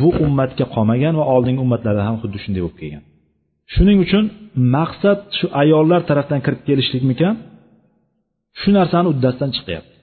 [0.00, 3.04] bu ummatga qolmagan va oldingi ummatlarda ham xuddi shunday bo'lib kelgan.
[3.74, 4.24] Shuning uchun
[4.76, 7.34] maqsad shu ayollar tarafdan kirib kelishlikmikan?
[8.60, 9.94] Shu narsani uddasidan chiqyapti.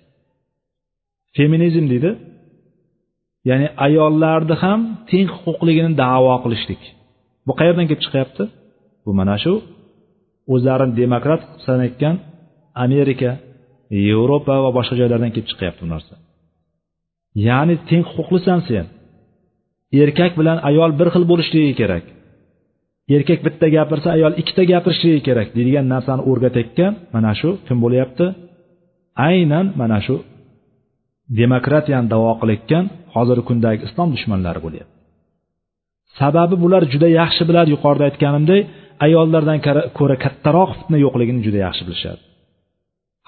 [1.36, 2.12] Feminizm deydi.
[3.50, 6.82] Ya'ni ayollarni ham teng huquqligini davo qilishlik.
[7.48, 8.44] Bu qayerdan kelib chiqyapti?
[9.06, 9.54] Bu mana shu
[10.54, 12.16] o'zlarini demokrat sanayotgan
[12.86, 13.32] amerika
[14.08, 16.14] yevropa va boshqa joylardan kelib chiqyapti bu narsa.
[17.48, 18.86] Ya'ni teng huquqlisan sen.
[20.04, 22.06] Erkak bilan ayol bir xil bo'lishligi kerak.
[23.16, 28.26] Erkak bitta gapirsa ayol ikkita gapirishligi kerak deydigan narsani o'rgatayotgan mana shu kim bo'lyapti?
[29.30, 30.16] Aynan mana shu
[31.42, 32.84] demokratiyani davo qilayotgan
[33.16, 34.96] hozirgi kundagi islom dushmanlari bo'lyapti.
[36.20, 38.62] Sababi bular juda yaxshi biladi yuqorida aytganimdek
[39.06, 39.60] ayollardan
[39.98, 42.22] ko'ra kattaroq fitna yo'qligini juda yaxshi bilishadi.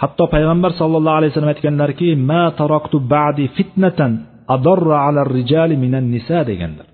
[0.01, 4.11] Hatto payg'ambar sollallohu alayhi vasallam aytganlarki ma taroktu ba'di fitnatan
[4.55, 6.87] adarra ala rijali minan nisa deganlar.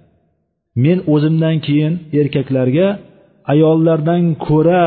[0.84, 2.88] Men o'zimdan keyin erkaklarga
[3.54, 4.86] ayollardan ko'ra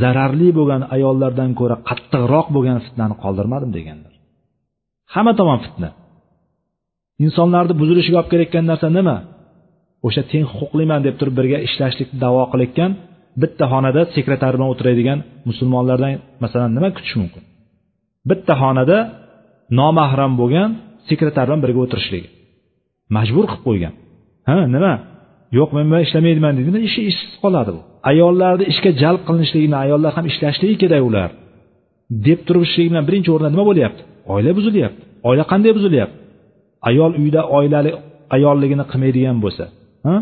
[0.00, 4.12] zararli bo'lgan ayollardan ko'ra qattiqroq bo'lgan fitnani qoldirmadim deganlar.
[5.14, 5.90] Hamma tomon fitna.
[7.24, 9.16] Insonlarni buzilishiga olib kelayotgan narsa nima?
[10.06, 12.90] O'sha teng huquqliman deb turib birga ishlashlikni davo qilayotgan
[13.42, 15.18] bitta xonada sekretar bilan o'tiradigan
[15.48, 16.12] musulmonlardan
[16.42, 17.42] masalan nima kutish mumkin?
[18.30, 18.98] Bitta xonada
[19.78, 20.70] nomahram bo'lgan
[21.08, 22.28] sekretar bilan birga o'tirishligi.
[23.16, 23.94] Majbur qilib qo'ygan.
[24.48, 24.94] Ha nima?
[25.58, 27.80] Yo'q men bilan ishlamaydiman deydimi ishi ishsiz qoladi bu.
[28.10, 31.30] Ayollarni ishga jalb qilinishligini bilan ayollar ham ishlashligi kerak ular.
[32.26, 34.02] Deb turishlik bilan birinchi o'rinda nima bo'lyapti?
[34.34, 35.02] Oila buzilyapti.
[35.28, 36.16] Oila qanday buzilyapti?
[36.88, 37.90] Ayol uyda oilali
[38.36, 39.64] ayolligini qilmaydigan bo'lsa
[40.06, 40.14] ha?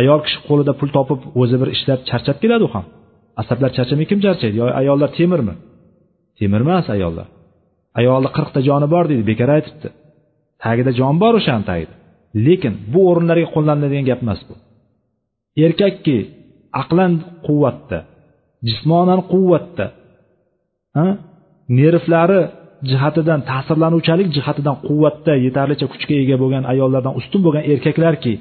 [0.00, 2.84] Ayol kishi qo'lida pul topib o'zi bir ishlab charchab keladi u ham.
[3.40, 4.56] Asablar charchamay kim charchaydi?
[4.60, 5.54] Yo ayollar temirmi?
[6.38, 7.26] Temir emas ayollar.
[8.00, 9.88] Ayolni qirqta joni bor deydi bekor aytibdi.
[10.64, 11.94] Tagida jon bor o'shani tagida
[12.46, 14.54] lekin bu o'rinlarga qo'llaniladigan gap emas bu.
[15.64, 16.16] Erkakki
[16.82, 17.12] aqlan
[17.46, 17.98] quvvatda
[18.68, 19.86] jismonan quvvatda
[21.80, 22.40] nervlari
[22.90, 28.32] jihatidan ta'sirlanuvchalik jihatidan quvvatda yetarlicha kuchga ega bo'lgan ayollardan ustun bo'lgan erkaklarki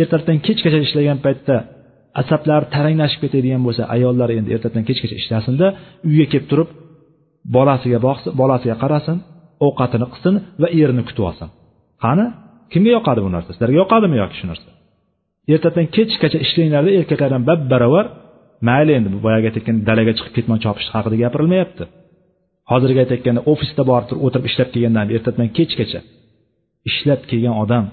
[0.00, 1.56] ertadan kechgacha ishlagan paytda
[2.20, 5.66] asablari taranglashib ketadigan bo'lsa ayollar endi ertadan kechgacha ishlasinda
[6.08, 6.68] uyga kelib turib
[7.56, 9.16] bolasiga boqsin bolasiga qarasin
[9.66, 11.48] ovqatini qilsin va erini kutib olsin.
[12.04, 12.26] Qani?
[12.74, 13.50] Kimga yoqadi bu narsa?
[13.54, 14.68] Sizlarga yoqadimi yoki shu narsa?
[15.54, 18.06] Ertadan kechgacha ishlanglarda erkaklardan bab baravar
[18.68, 21.84] mayli endi boyagi aytayotgan dalaga chiqib ketmon chopish haqida gapirilmayapti.
[22.70, 26.00] Hozirgi aytayotganda ofisda borib turib o'tirib ishlab kelgandan ertadan kechgacha
[26.90, 27.84] ishlab kelgan odam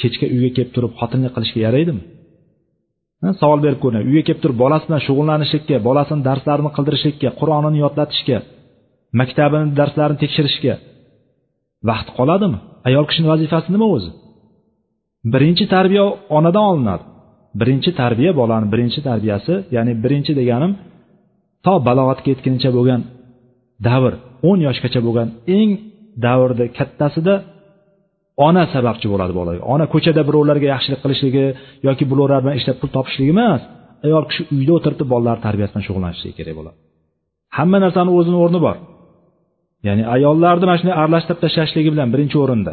[0.00, 2.02] kechga uyga kelib turib xotinlik qilishga yaraydimi?
[3.40, 8.38] Savol berib ko'ring uyga kelib turib bolasi bilan shug'ullanishlikka bolasini darslarini qildirishlikka qur'onini yodlatishga
[9.20, 10.74] maktabini darslarini tekshirishga
[11.88, 12.58] vaqt qoladimi?
[12.88, 14.10] Ayol kishini vazifasi nima o'zi?
[15.32, 16.04] Birinchi tarbiya
[16.36, 17.04] onadan olinadi.
[17.60, 20.72] Birinchi tarbiya bolani birinchi tarbiyasi ya'ni birinchi deganim
[21.64, 23.00] to balog'atga yetguncha bo'lgan
[23.88, 24.12] davr
[24.48, 25.28] o'n yoshgacha bo'lgan
[25.58, 25.70] eng
[26.24, 27.34] davrni kattasida
[28.46, 29.60] ona sababchi bo'ladi bolaga.
[29.74, 31.44] Ona ko'chada birovlarga yaxshilik qilishligi
[31.88, 33.62] yoki birovlar bilan ishlab pul topishligi emas.
[34.06, 36.76] Ayol kishi uyda o'tiribdi bolalar tarbiyasi bilan shug'ullanishligi kerak bo'ladi.
[37.56, 38.76] Hamma narsani o'zini o'rni bor.
[39.86, 42.72] Ya'ni ayollarni mana shunday aralashtirib tashlashligi bilan birinchi o'rinda.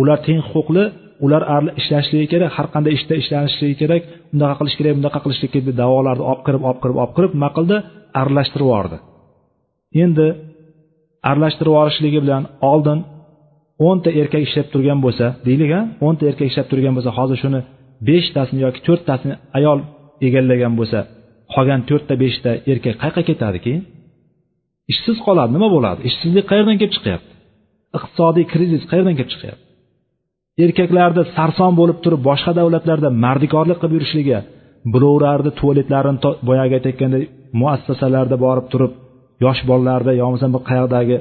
[0.00, 0.84] Ular teng huquqli
[1.24, 1.42] ular
[1.80, 4.02] ishlashligi kerak har qanday ishda ishlanishligi kerak
[4.34, 7.50] unaqa qilish kerak bunaqa qilishlik kerak deb davolarni olib kirib olib kirib olib kirib nima
[7.56, 7.76] qildi?
[8.20, 8.96] Aralashtirib yubordi.
[10.04, 10.26] Endi
[11.30, 12.42] aralashtirib yuborishligi bilan
[12.72, 12.98] oldin
[13.86, 17.60] o'nta erkak ishlab turgan bo'lsa deylik a o'nta erkak ishlab turgan bo'lsa hozir shuni
[18.08, 19.78] beshtasini yoki to'rttasini ayol
[20.26, 20.98] egallagan bo'lsa
[21.54, 23.82] qolgan to'rtta beshta erkak qayerqa ketadi keyin
[24.92, 26.00] ishsiz qoladi nima bo'ladi?
[26.08, 27.30] Ishsizlik qayerdan kelib chiqyapti?
[27.96, 29.64] Iqtisodiy krizis qayerdan kelib chiqyapti?
[30.64, 34.38] Erkaklarni sarson bo'lib turib boshqa davlatlarda mardikorlik qilib yurishligi
[34.94, 36.18] birovlarni tualetlarini
[36.48, 37.24] boyagi aytayotganday
[37.60, 38.92] muassasalarda borib turib
[39.44, 41.16] yosh bolalarni yo bo'lmasam bir qayoqdagi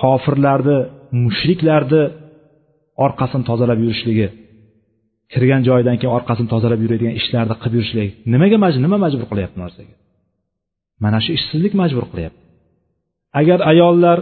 [0.00, 0.78] kofirlarni
[1.24, 2.02] mushriklarni
[3.04, 4.28] orqasini tozalab yurishligi
[5.32, 8.10] kirgan joyidan keyin orqasini tozalab yuradigan ishlarni qilib yurishligi.
[8.32, 9.94] Nimaga majbur nima majbur qilyapti bu narsaga?
[11.04, 12.40] Mana shu ishsizlik majbur qilyapti.
[13.38, 14.18] Agar ayollar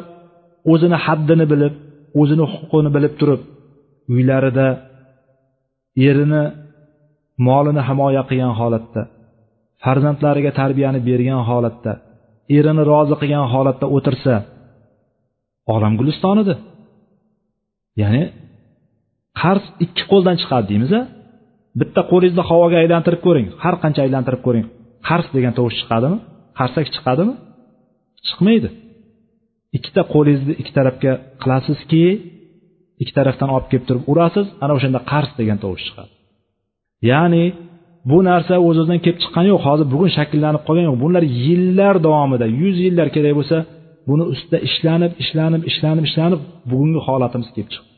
[0.73, 1.75] o'zini haddini bilib
[2.21, 3.41] o'zini huquqini bilib turib
[4.15, 4.67] uylarida
[6.09, 6.43] erini
[7.47, 9.03] molini himoya qilgan holatda
[9.85, 11.93] farzandlariga tarbiyani bergan holatda
[12.59, 14.35] erini rozi qilgan holatda o'tirsa
[15.75, 16.55] olam guliston edi
[18.01, 18.23] ya'ni
[19.41, 21.03] qarz ikki qo'ldan chiqadi deymiz a
[21.81, 24.67] bitta qo'lingizni havoga aylantirib ko'ring har qancha aylantirib ko'ring.
[25.09, 26.19] Qars degan tovush chiqadimi?
[26.59, 27.35] Qarsak chiqadimi?
[28.27, 28.69] Chiqmaydi.
[29.77, 31.13] Ikkita qo'lingizni ikki tarafga
[31.43, 32.05] qilasizki
[33.03, 36.13] ikki tarafdan olib kelib turib urasiz ana o'shanda qars degan tovush chiqadi.
[37.11, 37.45] Ya'ni
[38.11, 40.99] bu narsa o'z o'zidan kelib chiqqani yo'q hozir bugun shakllanib qolgani yo'q.
[41.05, 43.59] Bunlar yillar davomida yuz yillar kerak bo'lsa
[44.09, 46.41] buni ustida ishlanib ishlanib ishlanib ishlanib
[46.71, 47.89] bugungi holatimiz kelib chiqdi.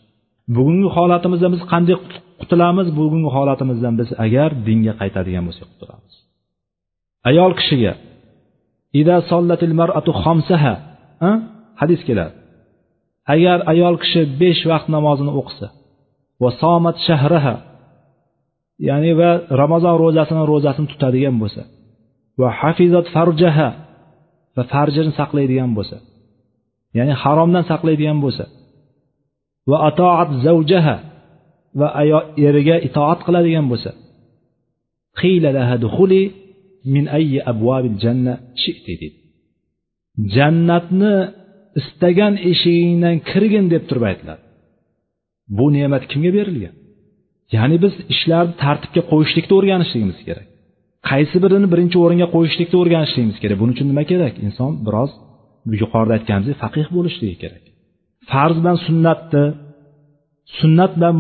[0.57, 1.97] Bugungi holatimizdan biz qanday
[2.41, 2.87] qutulamiz?
[2.99, 6.15] Bugungi holatimizdan biz agar dinga qaytadigan bo'lsak qutulamiz
[7.29, 7.93] ayol kishiga
[9.01, 10.75] ida sollatil mar'atu xomsaha
[11.81, 12.35] hadis keladi.
[13.35, 15.69] Agar ayol kishi besh vaqt namozini o'qisa
[16.43, 17.55] va somat shahraha
[18.89, 19.31] ya'ni va
[19.63, 21.63] ramazon ro'zasini ro'zasini tutadigan bo'lsa
[22.41, 23.69] va hafizat farjaha
[24.57, 25.97] va farjini saqlaydigan bo'lsa
[26.99, 28.45] ya'ni haromdan saqlaydigan bo'lsa
[29.71, 30.97] va atoat zavjaha
[31.81, 33.91] va ayol eriga itoat qiladigan bo'lsa
[36.95, 39.09] min ayyi abvabil janna shiti deydi
[40.35, 41.15] jannatni
[41.81, 44.43] istagan eshigingdan kirgin deb turib aytiladi
[45.59, 46.75] bu ne'mat kimga berilgan?
[47.57, 50.47] Ya'ni biz ishlarni tartibga qo'yishlikni o'rganishligimiz kerak.
[51.11, 53.57] Qaysi birini birinchi o'ringa qo'yishlikni o'rganishligimiz kerak?
[53.61, 54.35] Buning uchun nima kerak?
[54.47, 55.11] Inson biroz
[55.83, 57.63] yuqorida aytganimizdek faqih bo'lishligi kerak.
[58.31, 59.45] Farz bilan sunnatni
[60.59, 61.15] sunnat bilan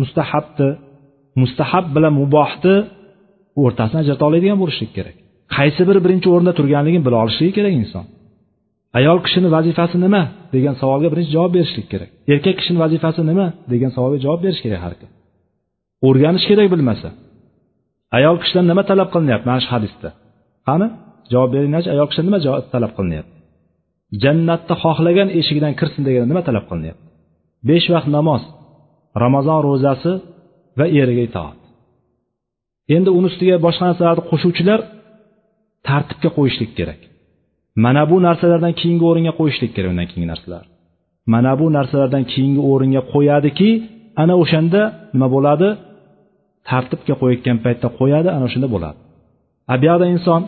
[0.00, 0.68] mustahabni
[1.40, 2.76] mustahab bilan mubohni
[3.62, 5.16] o'rtasini ajrata oladigan bo'lishlik kerak.
[5.56, 8.04] Qaysi biri birinchi o'rinda turganligini bila olishligi kerak inson.
[8.98, 10.22] Ayol kishini vazifasi nima?
[10.54, 12.10] degan savolga birinchi javob berishlik kerak.
[12.32, 13.46] Erkak kishini vazifasi nima?
[13.72, 15.10] degan savolga javob berish kerak har kim.
[16.06, 17.08] O'rganish kerak bilmasa.
[18.16, 19.44] Ayol kishidan nima talab qilinyapti?
[19.50, 20.08] Mana shu hadisda.
[20.68, 20.86] Qani?
[21.32, 22.40] Javob beringlarchi ayol kishidan nima
[22.74, 23.34] talab qilinyapti?
[24.22, 27.04] Jannatni xohlagan eshigidan kirsin deganda nima talab qilinyapti?
[27.68, 28.42] Besh vaqt namoz
[29.22, 30.12] ramazon ro'zasi
[30.78, 31.58] va eriga itoat.
[32.96, 34.80] Endi uni ustiga boshqa narsalarni qo'shuvchilar
[35.88, 37.00] tartibga qo'yishlik kerak.
[37.84, 40.64] Mana bu narsalardan keyingi o'ringa qo'yishlik kerak undan keyingi narsalar.
[41.32, 43.70] Mana bu narsalardan keyingi o'ringa qo'yadiki
[44.22, 44.80] ana o'shanda
[45.14, 45.68] nima bo'ladi?
[46.68, 48.98] Tartibga qo'yayotgan paytda qo'yadi ana o'shanda bo'ladi.
[49.72, 50.42] A buyoqda inson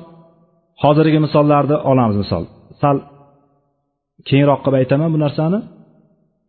[0.82, 2.44] hozirgi misollarni olamiz misol.
[2.80, 2.96] Sal
[4.28, 5.58] keyinroq qilib aytaman bu narsani.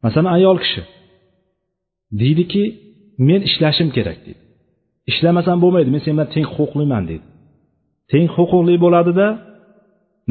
[0.05, 0.81] Masalan ayol kishi.
[2.21, 2.63] Deydiki
[3.27, 4.41] men ishlashim kerak deydi.
[5.11, 7.25] Ishlamasam bo'lmaydi men sen bilan teng huquqliman deydi.
[8.11, 9.27] Teng huquqli bo'ladida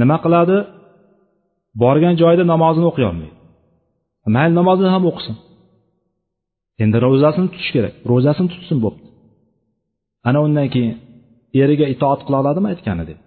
[0.00, 0.56] nima qiladi?
[1.82, 3.38] Borgan joyida namozini o'qiy olmaydi
[4.36, 5.34] mayli namozini ham o'qisin.
[6.82, 7.94] Endi ro'zasini tutish kerak.
[8.10, 9.06] Ro'zasini tutsin bo'pti.
[10.28, 10.94] Ana undan keyin
[11.62, 13.18] eriga itoat qila oladimi aytganidek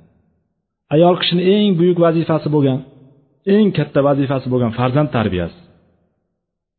[0.96, 2.80] ayol kishini eng buyuk vazifasi bo'lgan
[3.56, 5.58] eng katta vazifasi bo'lgan farzand tarbiyasi.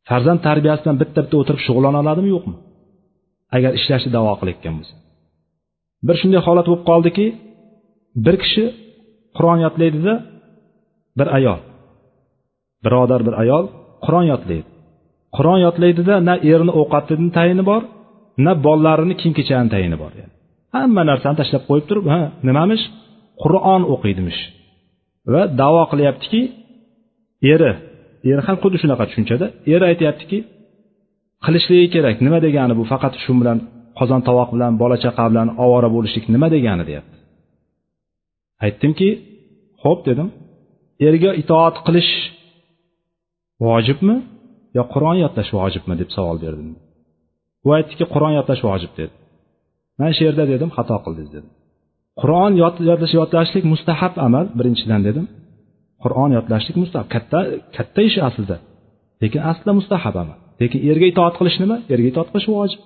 [0.09, 2.55] Farzand tarbiyasi bilan bitta bitta o'tirib shug'ullana oladimi yo'qmi?
[3.55, 4.95] Agar ishlashni davo qilayotgan bo'lsa.
[6.07, 7.25] Bir shunday holat bo'lib qoldiki
[8.25, 8.63] bir kishi
[9.37, 10.13] qur'on yodlaydida
[11.19, 11.59] bir ayol.
[12.85, 13.65] Birodar bir ayol
[14.05, 14.67] qur'on yodlaydi.
[15.35, 17.81] Qur'on yodlaydida na erini ovqatini tayini bor
[18.45, 20.33] na bolalarini kiyim kechagini tayini bor yani.
[20.75, 22.83] hamma narsani tashlab qo'yib turib ha nimamish?
[23.43, 24.39] Qur'on o'qiydimish
[25.33, 26.41] va davo qilyaptiki
[27.53, 27.71] eri
[28.31, 30.37] eri ham xuddi shunaqa tushunchada eri aytyaptiki
[31.45, 32.83] qilishligi kerak nima degani bu?
[32.91, 33.57] Faqat shu bilan
[33.99, 37.15] qozon tovoq bilan bola chaqa bilan ovora bo'lishlik nima degani deyapti.
[38.65, 39.09] Aytdimki
[39.83, 40.27] ho'p dedim.
[41.07, 42.11] Erga itoat qilish
[43.65, 44.15] vojibmi
[44.77, 46.67] yo qur'on yodlash vojibmi deb savol berdim.
[47.65, 49.13] U aytdiki qur'on yodlash vojib dedi.
[49.97, 51.51] Mana shu yerda dedim xato qildingiz dedim.
[52.21, 55.25] Qur'on yodlash yodlashlik mustahab amal birinchidan dedim.
[56.03, 57.39] Qur'on yodlashlik mustahab katta
[57.75, 58.57] katta ish aslida
[59.21, 60.37] lekin aslida mustahab amal.
[60.61, 61.77] Lekin erga itoat qilish nima?
[61.93, 62.79] Erga itoat qilish vojib.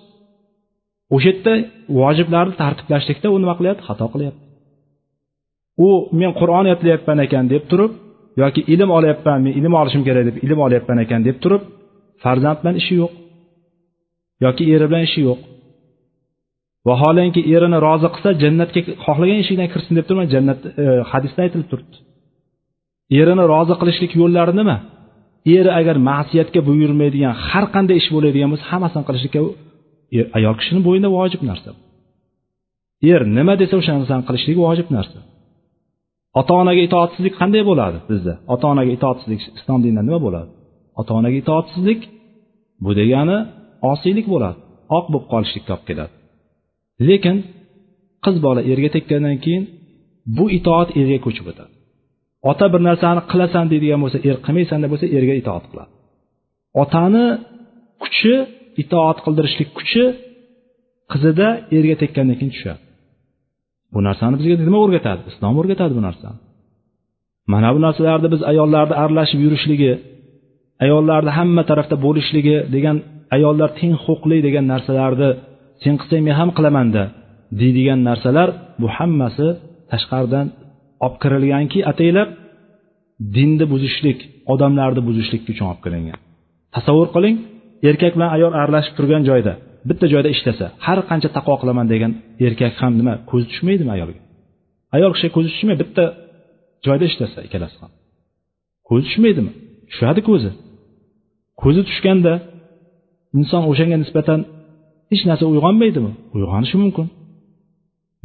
[1.14, 1.52] O'sha yerda
[2.00, 3.82] vojiblarni tartiblashlikda u nima qilyapti?
[3.88, 4.47] Xato qilyapti.
[5.86, 5.88] U
[6.20, 7.92] men qur'on yodlayapman ekan deb turib
[8.42, 11.62] yoki ilm olyapman men ilm olishim kerak deb ilm olyapman ekan deb turib
[12.22, 13.12] farzand bilan ishi yo'q.
[14.44, 15.40] Yoki eri bilan ishi yo'q.
[16.88, 21.96] Vaholanki erini rozi qilsa jannatga xohlagan eshikdan kirsin deb turibman jannat e, hadisda aytilib turibdi.
[23.20, 24.76] Erini rozi qilishlik yo'llari nima?
[25.56, 29.40] Eri agar ma'siyatga buyurmaydigan har qanday ish bo'ladigan bo'lsa hammasini qilishlikka
[30.18, 31.70] er, ayol kishini bo'yinda vojib narsa
[33.12, 35.18] er nima desa o'sha narsani qilishlik vojib narsa.
[36.38, 38.34] Ota onaga itoatsizlik qanday bo'ladi bizda?
[38.54, 40.50] Ota onaga itoatsizlik islom dinida nima bo'ladi?
[41.00, 42.00] Ota onaga itoatsizlik
[42.84, 43.38] bu degani
[43.92, 44.58] osiylik bo'ladi
[44.96, 46.12] oq bo'lib qolishlikka olib keladi.
[47.08, 47.36] Lekin
[48.24, 49.64] qiz bola erga tekkandan keyin
[50.36, 51.72] bu itoat erga ko'chib o'tadi.
[52.50, 55.90] Ota bir narsani qilasan deydigan bo'lsa er qilmaysan deb bo'lsa erga itoat qiladi.
[56.82, 57.26] Otani
[58.02, 58.34] kuchi
[58.82, 60.04] itoat qildirishlik kuchi
[61.12, 62.80] qizida erga tekkandan keyin tushadi.
[63.94, 65.22] Bu narsani bizga nima o'rgatadi?
[65.30, 66.38] Islom o'rgatadi bu narsani.
[67.52, 69.92] Mana bu narsalarni biz ayollarni aralashib yurishligi
[70.84, 72.96] ayollarni hamma tarafda bo'lishligi degan
[73.36, 75.30] ayollar teng huquqli degan narsalarni
[75.82, 77.02] sen qilsang men ham qilamanda
[77.60, 78.48] deydigan narsalar
[78.80, 79.48] bu hammasi
[79.92, 80.46] tashqaridan
[81.04, 82.28] olib kirilganki ataylab
[83.36, 84.18] dinni buzishlik
[84.52, 86.18] odamlarni buzishlik uchun olib kirilgan
[86.74, 87.36] tasavvur qiling
[87.90, 89.52] erkak bilan ayol aralashib turgan joyda
[89.88, 92.12] bitta joyda ishlasa har qancha taqvo qilaman degan
[92.46, 94.20] erkak ham nima ko'zi tushmaydimi ayolga?
[94.96, 96.04] Ayol kishiga ko'zi tushmaydi bitta
[96.86, 97.90] joyda ishlasa ikkalasi ham.
[98.88, 99.52] Ko'zi tushmaydimi?
[99.90, 100.50] Tushadi ko'zi.
[101.62, 102.32] Ko'zi tushganda
[103.38, 104.40] inson o'shanga nisbatan
[105.10, 106.10] hech narsa uyg'onmaydimi?
[106.36, 107.06] Uyg'onishi mumkin.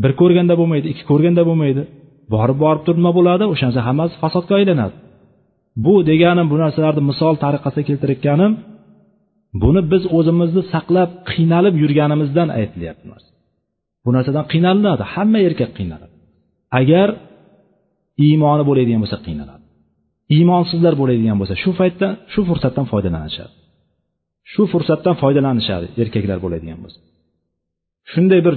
[0.04, 1.84] Bir ko'rganda bo'lmaydi ikki ko'rganda bo'lmaydi.
[2.34, 4.96] Borib borib turib nima bo'ladi o'sha narsa hammasi fasodga aylanadi.
[5.86, 8.52] Bu deganim bu narsalarni misol tariqasida keltirayotganim
[9.62, 13.06] buni biz o'zimizni saqlab qiynalib yurganimizdan aytilyapti
[14.06, 16.14] bu narsadan qiynalinadi hamma erkak qiynaladi.
[16.80, 17.10] Agar
[18.26, 19.64] iymoni bo'ladigan bo'lsa qiynaladi.
[20.36, 23.54] Iymonsizlar bo'ladigan bo'lsa shu paytda shu fursatdan foydalanishadi.
[24.54, 27.00] Shu fursatdan foydalanishadi erkaklar bo'ladigan bo'lsa.
[28.12, 28.56] Shunday bir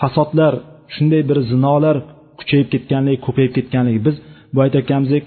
[0.00, 0.54] fasodlar
[0.94, 1.96] shunday bir zinolar
[2.38, 4.16] kuchayib ketganligi ko'payib ketganligi biz
[4.54, 5.24] bu aytayotganimizdek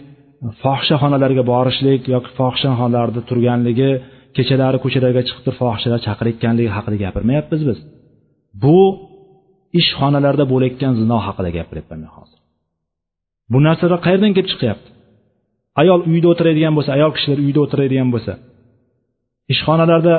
[0.63, 3.91] fohishaxonalarga borishlik yoki fohishaxonalarda turganligi
[4.37, 7.79] kechalari ko'chalarga chiqib turib fohishalar chaqirayotganligi haqida gapirmayapmiz biz.
[8.63, 8.79] Bu
[9.79, 12.39] ishxonalarda bo'layotgan zino haqida gapiryapman men hozir.
[13.51, 14.89] Bu narsalar qayerdan kelib chiqyapti?
[15.81, 18.33] Ayol uyda o'tiradigan bo'lsa ayol kishilar uyda o'tiradigan bo'lsa
[19.53, 20.15] ishxonalarda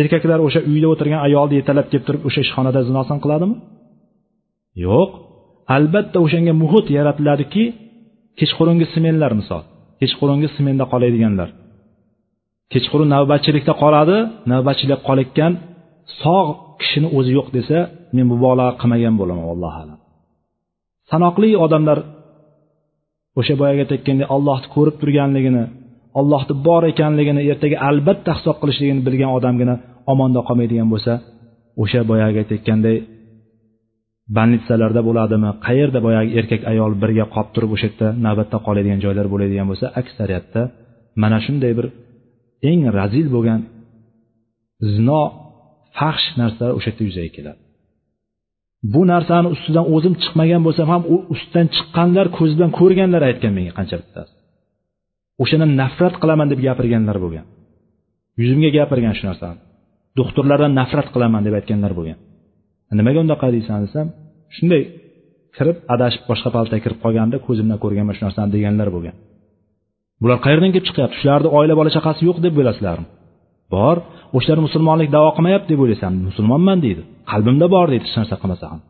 [0.00, 3.56] erkaklar o'sha uyda o'tirgan ayolni yetalab kelib turib o'sha ishxonada zinosini qiladimi?
[4.86, 5.10] Yo'q.
[5.76, 7.64] Albatta o'shanga muhit yaratiladiki
[8.38, 9.62] kechqurungi smenlar misol
[10.00, 11.48] kechqurungi smenda qoladiganlar.
[12.72, 14.16] Kechqurun navbatchilikda qoladi.
[14.52, 15.52] Navbatchilik qolayotgan
[16.22, 16.50] sog'
[16.80, 17.78] kishini o'zi yo'q desa
[18.16, 19.98] men mubolag'a qilmagan bo'laman allohu alam.
[21.10, 21.98] Sanoqli odamlar
[23.38, 25.64] o'sha boyagi aytayotgandek ollohni ko'rib turganligini
[26.20, 29.74] ollohni bor ekanligini ertaga albatta hisob qilishligini bilgan odamgina
[30.12, 31.12] omonda qolmaydigan bo'lsa
[31.82, 32.96] o'sha boyagi aytayotganday
[34.36, 39.66] bolnitsalarda bo'ladimi qayerda boyagi erkak ayol birga qolib turib o'sha yerda navbatda qoladigan joylar bo'ladigan
[39.70, 40.62] bo'lsa aksariyatda
[41.22, 41.86] mana shunday bir
[42.70, 43.60] eng razil bo'lgan
[44.94, 45.22] zino
[45.98, 47.60] fahsh narsalar o'sha yerda yuzaga keladi.
[48.92, 53.72] Bu narsani ustidan o'zim chiqmagan bo'lsam ham u ustidan chiqqanlar ko'z bilan ko'rganlar aytgan menga
[53.78, 54.32] qancha bittasi.
[55.42, 57.46] O'shandan nafrat qilaman deb gapirganlar bo'lgan.
[58.40, 59.60] Yuzimga gapirgan shu narsani.
[60.18, 62.18] Doktorlardan nafrat qilaman deb aytganlar bo'lgan.
[62.98, 64.06] Nimaga undaqa deysan desam
[64.56, 64.82] shunday
[65.56, 69.16] kirib adashib boshqa paltaga kirib qolganda ko'zimdan ko'rganman shu narsani deganlar bo'lgan.
[70.22, 71.14] Bular qayerdan kelib chiqyapti?
[71.20, 72.98] Shularni oila bola chaqasi yo'q deb bo'lasizlar
[73.74, 73.96] bor
[74.36, 77.02] o'shalar musulmonlik davo qilmayapti deb o'ylaysan musulmonman deydi.
[77.30, 78.80] Qalbimda bor deydi hech narsa qilmasa ham.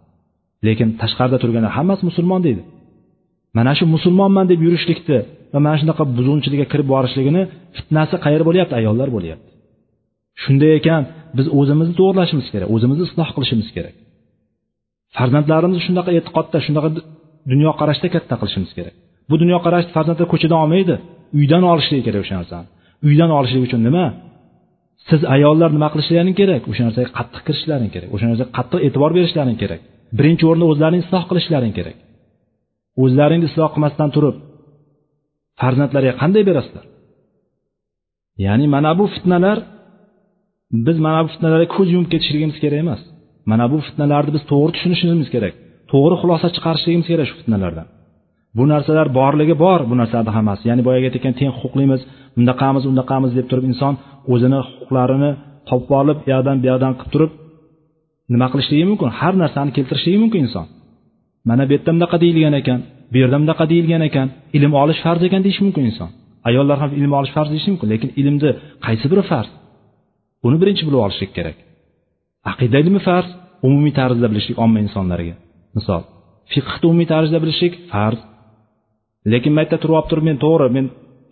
[0.67, 2.63] Lekin tashqarida turganlar hammasi musulmon deydi.
[3.57, 5.19] Mana shu musulmonman deb yurishlikni
[5.53, 7.43] va mana shunaqa buzg'unchilikka kirib borishligini
[7.77, 8.75] fitnasi qayerda bo'lyapti?
[8.81, 9.49] Ayollar bo'lyapti.
[10.43, 11.03] Shunday ekan
[11.37, 13.95] biz o'zimizni to'g'irlashimiz kerak o'zimizni isloh qilishimiz kerak.
[15.17, 16.89] Farzandlarimizni shunaqa e'tiqodda shunaqa
[17.51, 18.95] dunyoqarashda katta qilishimiz kerak.
[19.31, 20.95] Bu dunyoqarash farzandlar ko'chadan olmaydi.
[21.39, 22.67] Uydan olishligi kerak o'sha narsani.
[23.07, 24.07] Uydan olishlik uchun nima?
[25.09, 26.63] Siz ayollar nima qilishlaring kerak?
[26.71, 28.09] O'sha narsaga qattiq kirishlaring kerak.
[28.15, 29.81] O'sha narsaga qattiq e'tibor berishlaring kerak.
[30.19, 31.97] Birinchi o'rinda o'zlaringni isloh qilishlaring kerak.
[33.05, 34.37] O'zlaringni isloh qilmasdan turib
[35.61, 36.85] farzandlarga qanday berasizlar?
[38.45, 39.59] Ya'ni mana bu fitnalar
[40.87, 43.01] biz mana bu fitnalarga ko'z yumib ketishligimiz kerak emas.
[43.51, 45.55] Mana bu fitnalarni biz to'g'ri tushunishimiz kerak.
[45.93, 47.87] To'g'ri xulosa chiqarishligimiz kerak shu fitnalardan.
[48.57, 50.63] Bu narsalar borligi bor bu narsalarni hammasi.
[50.71, 52.01] Ya'ni boyagi aytgan teng huquqlimiz
[52.39, 53.95] undaqamiz undaqamiz deb turib inson
[54.33, 55.31] o'zini huquqlarini
[55.69, 57.31] topib olib u yoqdan bu yoqdan qilib turib
[58.33, 59.09] nima qilishligi mumkin?
[59.21, 60.67] Har narsani keltirishligi mumkin inson.
[61.49, 62.81] Mana bu yerda bunaqa deyilgan ekan
[63.13, 64.27] bu yerda bunaqa deyilgan ekan.
[64.57, 66.11] Ilm olish farz ekan deyishi mumkin inson.
[66.49, 68.51] Ayollar ham ilm olish farz deyishi mumkin lekin ilmni
[68.87, 69.51] qaysi biri farz?
[70.43, 71.57] Buni birinchi bilib olishlik kerak.
[72.51, 73.29] Aqida ilmi farz
[73.67, 75.35] umumiy tarzda bilishlik omma insonlarga.
[75.77, 76.03] Misol
[76.53, 78.21] fiqhni umumiy tarzda bilishlik farz.
[79.33, 80.87] Lekin man yerda turib olib turib men to'g'ri men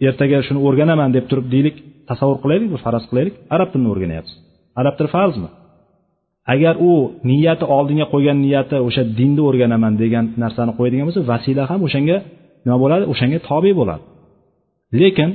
[0.09, 1.76] ertaga shuni o'rganaman deb turib deylik
[2.09, 3.34] tasavvur qilaylik bir faraz qilaylik?
[3.55, 4.36] Arab tilini o'rganyapsiz.
[4.80, 5.49] Arab tili farzmi?
[6.55, 6.93] Agar u
[7.30, 12.16] niyati oldinga qo'ygan niyati o'sha dinni o'rganaman degan narsani qo'yadigan bo'lsa vasila ham o'shanga
[12.64, 13.05] nima bo'ladi?
[13.12, 14.03] O'shanga tobe bo'ladi.
[15.01, 15.30] Lekin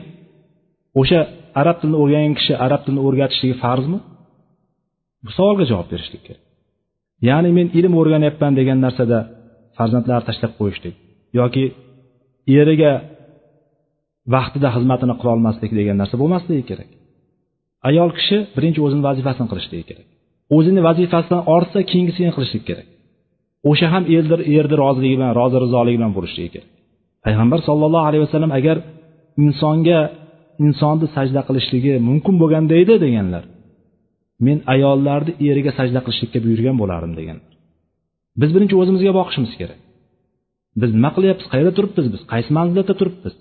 [1.01, 1.19] o'sha
[1.61, 3.99] arab tilini o'rgangan kishi arab tilini o'rgatishligi farzmi?
[5.25, 6.43] Bu savolga javob berishlik kerak.
[7.27, 9.19] Ya'ni men ilm o'rganyapman degan narsada
[9.77, 10.95] farzandlarni tashlab qo'yishlik
[11.39, 11.63] yoki
[12.61, 12.91] eriga
[14.35, 16.89] vaqtida xizmatini qilolmaslik degan narsa bo'lmasligi kerak.
[17.89, 20.07] Ayol kishi birinchi o'zini vazifasini qilishligi kerak.
[20.57, 22.87] O'zini vazifasidan ortsa keyingisini qilishlik kerak.
[23.69, 26.69] O'sha ham eldir erni roziligi bilan rozi rizoligi bilan bo'lishligi kerak.
[27.25, 28.77] Payg'ambar sollallohu alayhi vasallam agar
[29.45, 29.99] insonga
[30.65, 33.43] insonni sajda qilishligi mumkin bo'lganda edi deganlar.
[34.45, 37.51] Men ayollarni eriga sajda qilishlikka buyurgan bo'lardim deganlar.
[38.41, 39.79] Biz birinchi o'zimizga boqishimiz kerak.
[40.81, 42.21] Biz nima qilyapmiz qayerda turibmiz biz?
[42.31, 43.33] Qaysi manzilda turibmiz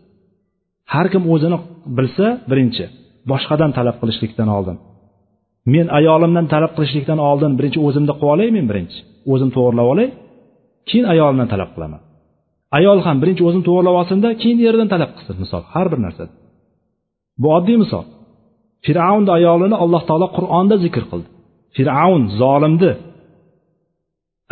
[0.95, 1.59] har kim o'zini
[1.99, 2.84] bilsa birinchi
[3.30, 4.76] boshqadan talab qilishlikdan oldin.
[5.74, 8.99] Men ayolimdan talab qilishlikdan oldin birinchi o'zimni qilib olay men birinchi.
[9.32, 10.09] O'zim to'g'irlab olay
[10.89, 12.01] keyin ayolimdan talab qilaman.
[12.78, 16.32] Ayol ham birinchi o'zini to'g'irlab olsinda keyin eridan talab qilsin misol har bir narsada
[17.43, 18.05] bu oddiy misol.
[18.87, 21.28] Fir'avnni ayolini alloh taolo qur'onda zikr qildi.
[21.76, 22.91] Fir'avn zolimni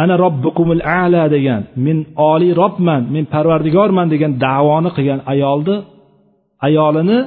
[0.03, 1.99] ana robbukumul ala degan men
[2.33, 5.77] oliy robman men parvardigorman degan davoni qilgan ayolni
[6.67, 7.19] ayolini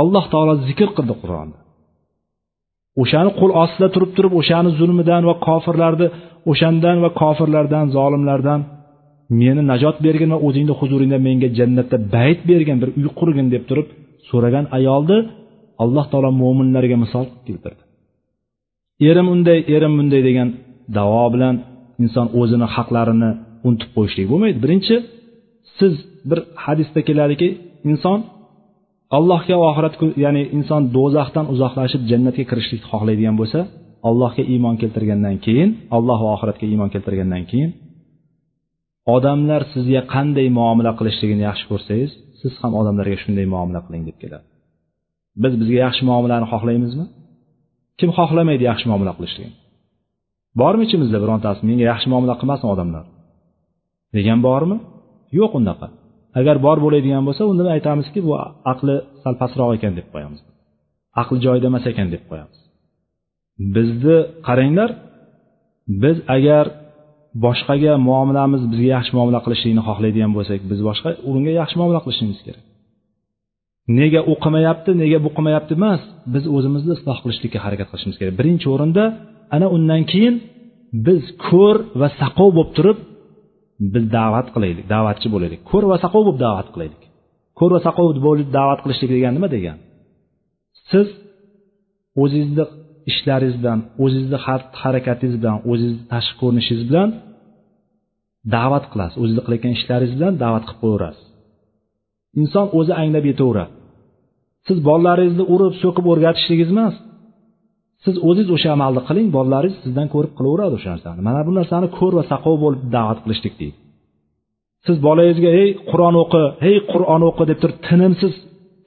[0.00, 1.58] alloh taolo zikr qildi qur'onda.
[3.02, 6.06] O'shani qo'l ostida turib turib o'shani zulmidan va kofirlarni
[6.50, 8.60] o'shandan va kofirlardan zolimlardan
[9.40, 13.88] meni najot bergin va o'zingni huzuringda menga jannatda bayt bergin bir uy qurgin deb turib
[14.28, 15.18] so'ragan ayolni
[15.82, 17.82] alloh taolo mo'minlarga misol keltirdi
[19.08, 20.48] erim unday erim bunday degan
[20.96, 21.54] davo bilan
[22.04, 23.30] inson o'zini haqlarini
[23.66, 24.58] unutib qo'yishlik bo'lmaydi.
[24.64, 24.96] Birinchi
[25.78, 25.94] siz
[26.30, 27.48] bir hadisda keladiki
[27.90, 28.18] inson
[29.16, 33.60] allohga oxirat ya'ni inson do'zaxdan uzoqlashib jannatga kirishlikni xohlaydigan bo'lsa
[34.08, 37.70] allohga iymon keltirgandan keyin alloh va oxiratga iymon keltirgandan keyin
[39.14, 42.10] odamlar sizga qanday muomala qilishligini yaxshi ko'rsangiz
[42.40, 44.46] siz ham odamlarga shunday muomala qiling deb keladi.
[45.42, 47.06] Biz bizga yaxshi muomalani xohlaymizmi?
[47.98, 49.56] Kim xohlamaydi yaxshi muomala qilishligini?
[50.60, 51.60] Bormi ichimizda birontasi?
[51.68, 53.04] Menga yaxshi muomala qilmasin odamlar.
[54.16, 54.76] Degan bormi?
[55.38, 55.86] Yo'q unaqa
[56.40, 58.32] agar bor bo'ladigan bo'lsa unda aytamizki bu
[58.72, 60.40] aqli sal pastroq ekan deb qo'yamiz.
[61.22, 62.58] Aqli joyida emas ekan deb qo'yamiz.
[63.74, 64.90] Bizni qaranglar
[66.02, 66.66] biz agar
[67.44, 72.64] boshqaga muomalamiz bizga yaxshi muomala qilishlikni xohlaydigan bo'lsak biz boshqa unga yaxshi muomala qilishimiz kerak.
[73.98, 76.02] Nega u qilmayapti nega bu qilmayapti emas
[76.34, 78.34] biz o'zimizni isloh qilishlikka harakat qilishimiz kerak.
[78.40, 79.04] Birinchi o'rinda
[79.54, 80.34] ana undan keyin
[81.06, 82.98] biz ko'r va saqov bo'lib turib
[83.94, 85.60] biz da'vat qilaylik da'vatchi bo'laylik.
[85.70, 87.02] Ko'r va saqov bo'lib da'vat qilaylik.
[87.58, 89.80] Ko'r va saqov bo'lib da'vat qilishlik degani nima degani
[90.90, 91.06] siz
[92.22, 92.64] o'zingizni
[93.10, 97.08] ishlaringiz bilan o'zingizni xatti harakatingiz bilan o'zingizni tashqi ko'rinishingiz bilan
[98.54, 99.16] da'vat qilasiz.
[99.22, 101.24] O'zingiz qilayotgan ishlaringiz bilan da'vat qilib qo'yaverasiz.
[102.40, 103.72] Inson o'zi anglab yetaveradi.
[104.66, 106.94] Siz bolalaringizni urib so'kib o'rgatishligingiz emas.
[108.04, 111.20] Siz o'zingiz o'sha amalni qiling bolalaringiz sizdan ko'rib qilaveradi o'sha narsani.
[111.28, 113.76] Mana bu narsani ko'r va saqov bo'lib da'vat qilishlik deydi.
[114.86, 118.32] Siz bolangizga ey qur'on o'qi ey qur'on o'qi deb turib tinimsiz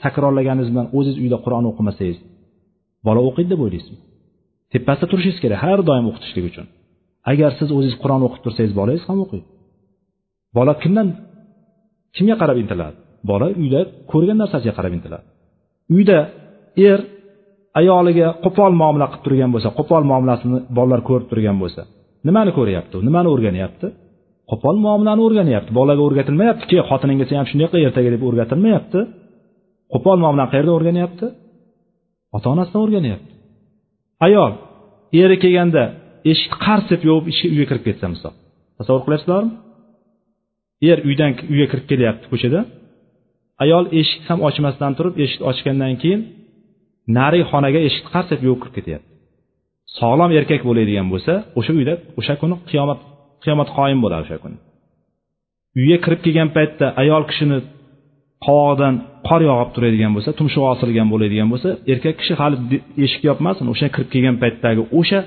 [0.04, 2.18] takrorlaganingiz bilan o'zingiz uyda qur'on o'qimasangiz
[3.08, 4.00] bola o'qiydi deb o'ylaysizmi?
[4.74, 6.66] Tepasida turishingiz kerak har doim o'qitishlik uchun.
[7.32, 9.48] Agar siz o'zingiz qur'on o'qib tursangiz bolangiz ham o'qiydi.
[10.58, 11.08] Bola kimdan
[12.16, 12.98] kimga qarab intiladi?
[13.32, 13.80] Bola uyda
[14.12, 15.26] ko'rgan narsasiga qarab intiladi.
[15.96, 16.18] Uyda
[16.90, 17.00] er
[17.80, 21.82] ayoliga qo'pol muomala qilib turgan bo'lsa qo'pol muomalasini bolalar ko'rib turgan bo'lsa
[22.28, 22.94] nimani ko'ryapti?
[23.00, 23.88] U nimani o'rganyapti?
[24.52, 25.72] Qo'pol muomalani o'rganyapti.
[25.80, 26.64] Bolaga o'rgatilmayapti.
[26.72, 29.00] Ke xotiningga ham shunday qil ertaga deb o'rgatilmayapti.
[29.94, 31.26] Qo'pol muomalani qayerdan o'rganyapti?
[32.36, 33.32] Ota onasidan o'rganyapti.
[34.26, 34.52] Ayol
[35.22, 35.84] eri kelganda
[36.32, 38.34] eshikni qars deb yopib uyga kirib ketsa misol
[38.78, 39.52] tasavvur qilyapsizlarmi
[40.90, 42.60] er uydan uyga kirib kelyapti ko'chada.
[43.64, 46.22] Ayol eshikni ham ochmasdan turib eshikni ochgandan keyin
[47.18, 49.10] narigi xonaga eshik qars etib yopib kirib ketyapti.
[50.00, 53.00] Sog'lom erkak bo'ladigan bo'lsa o'sha uyda o'sha kuni qiyomat
[53.44, 54.58] qiyomat qoyim bo'ladi o'sha kuni.
[55.80, 57.58] Uyga kirib kelgan paytda ayol kishini
[58.46, 58.94] qovog'idan
[59.28, 62.58] qor yog'ib turadigan bo'lsa tumshug'i osilgan bo'ladigan bo'lsa erkak kishi hali
[63.06, 65.20] eshik yopmasin o'sha kirib kelgan paytdagi o'sha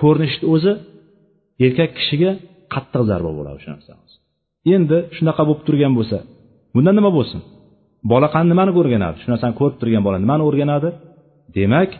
[0.00, 0.72] ko'rinishni o'zi
[1.66, 2.30] erkak kishiga
[2.74, 3.92] qattiq zarba bo'ladi o'sha narsa
[4.74, 6.18] endi shunaqa bo'lib turgan bo'lsa
[6.74, 7.40] bundan nima bo'lsin?
[8.12, 10.88] Bola qani nimani o'rganadi shu narsani ko'rib turgan bola nimani o'rganadi?
[11.56, 11.90] Demak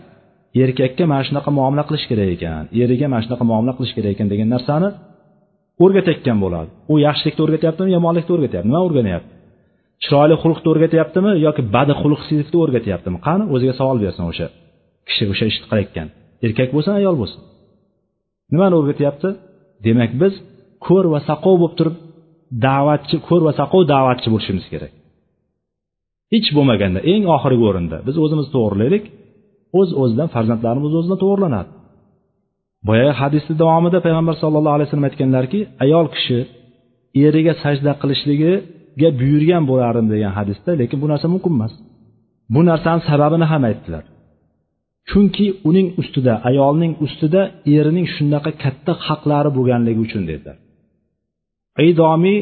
[0.63, 4.49] erkakka mana shunaqa muomala qilish kerak ekan eriga mana shunaqa muomala qilish kerak ekan degan
[4.55, 4.89] narsani
[5.85, 6.71] o'rgatayotgan bo'ladi.
[6.93, 9.33] U yaxshilikni o'rgatyaptimi yomonlikni o'rgatyapti nima o'rganyapti?
[10.05, 13.19] Chiroyli xulqni o'rgatyaptimi yoki badxulqsizlikni o'rgatyaptimi?
[13.27, 14.47] Qani o'ziga savol bersin o'sha
[15.09, 16.09] kishi o'sha ishni qilayotgan
[16.47, 17.41] erkak bo'lsin ayol bo'lsin.
[18.53, 19.29] Nimani o'rgatyapti?
[19.87, 20.35] Demak biz
[20.87, 21.97] ko'r va saqov bo'lib turib
[22.67, 24.93] da'vatchi ko'r va saqov da'vatchi bo'lishimiz kerak.
[26.33, 29.05] Hech bo'lmaganda eng oxirgi o'rinda biz o'zimizni to'g'rilaylik.
[29.79, 31.71] O'z uz o'zidan farzandlarimiz o'zidan to'g'irlanadi
[32.89, 36.39] boyagi hadisni davomida payg'ambar sallallohu alayhi vasallam aytganlarki ayol kishi
[37.27, 41.73] eriga sajda qilishligiga buyurgan bo'lardim degan hadisda lekin bu narsa mumkin emas.
[42.55, 44.05] Bu narsani sababini ham aytdilar.
[45.11, 47.43] Chunki uning ustida ayolning ustida
[47.77, 50.57] erining shunaqa katta haqlari bo'lganligi uchun dedilar.
[51.91, 52.37] Idomi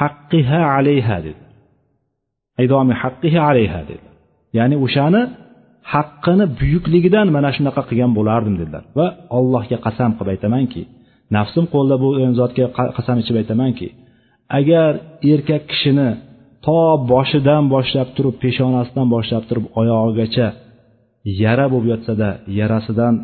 [0.00, 1.42] haqqiha alayha dedi
[2.64, 4.06] idomi haqqiha alayha dedi
[4.58, 5.22] ya'ni o'shani
[5.92, 8.82] haqqini buyukligidan mana shunaqa qilgan bo'lardim dedilar.
[8.98, 9.06] Va
[9.38, 10.82] allohga qasam qilib aytamanki
[11.36, 12.66] nafsim qo'lida bo'lgan zotga
[12.96, 13.88] qasam ichib aytamanki
[14.58, 14.92] agar
[15.32, 16.10] erkak kishini
[16.66, 16.80] to
[17.12, 20.48] boshidan boshlab turib peshonasidan boshlab turib oyog'igacha
[21.42, 22.28] yara bo'lib yotsada
[22.58, 23.14] yarasidan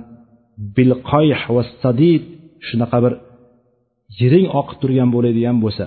[0.76, 2.22] bilqoyh va sadid
[2.68, 3.12] shunaqa bir
[4.18, 5.84] yiring oqib turgan bo'ladigan bo'lsa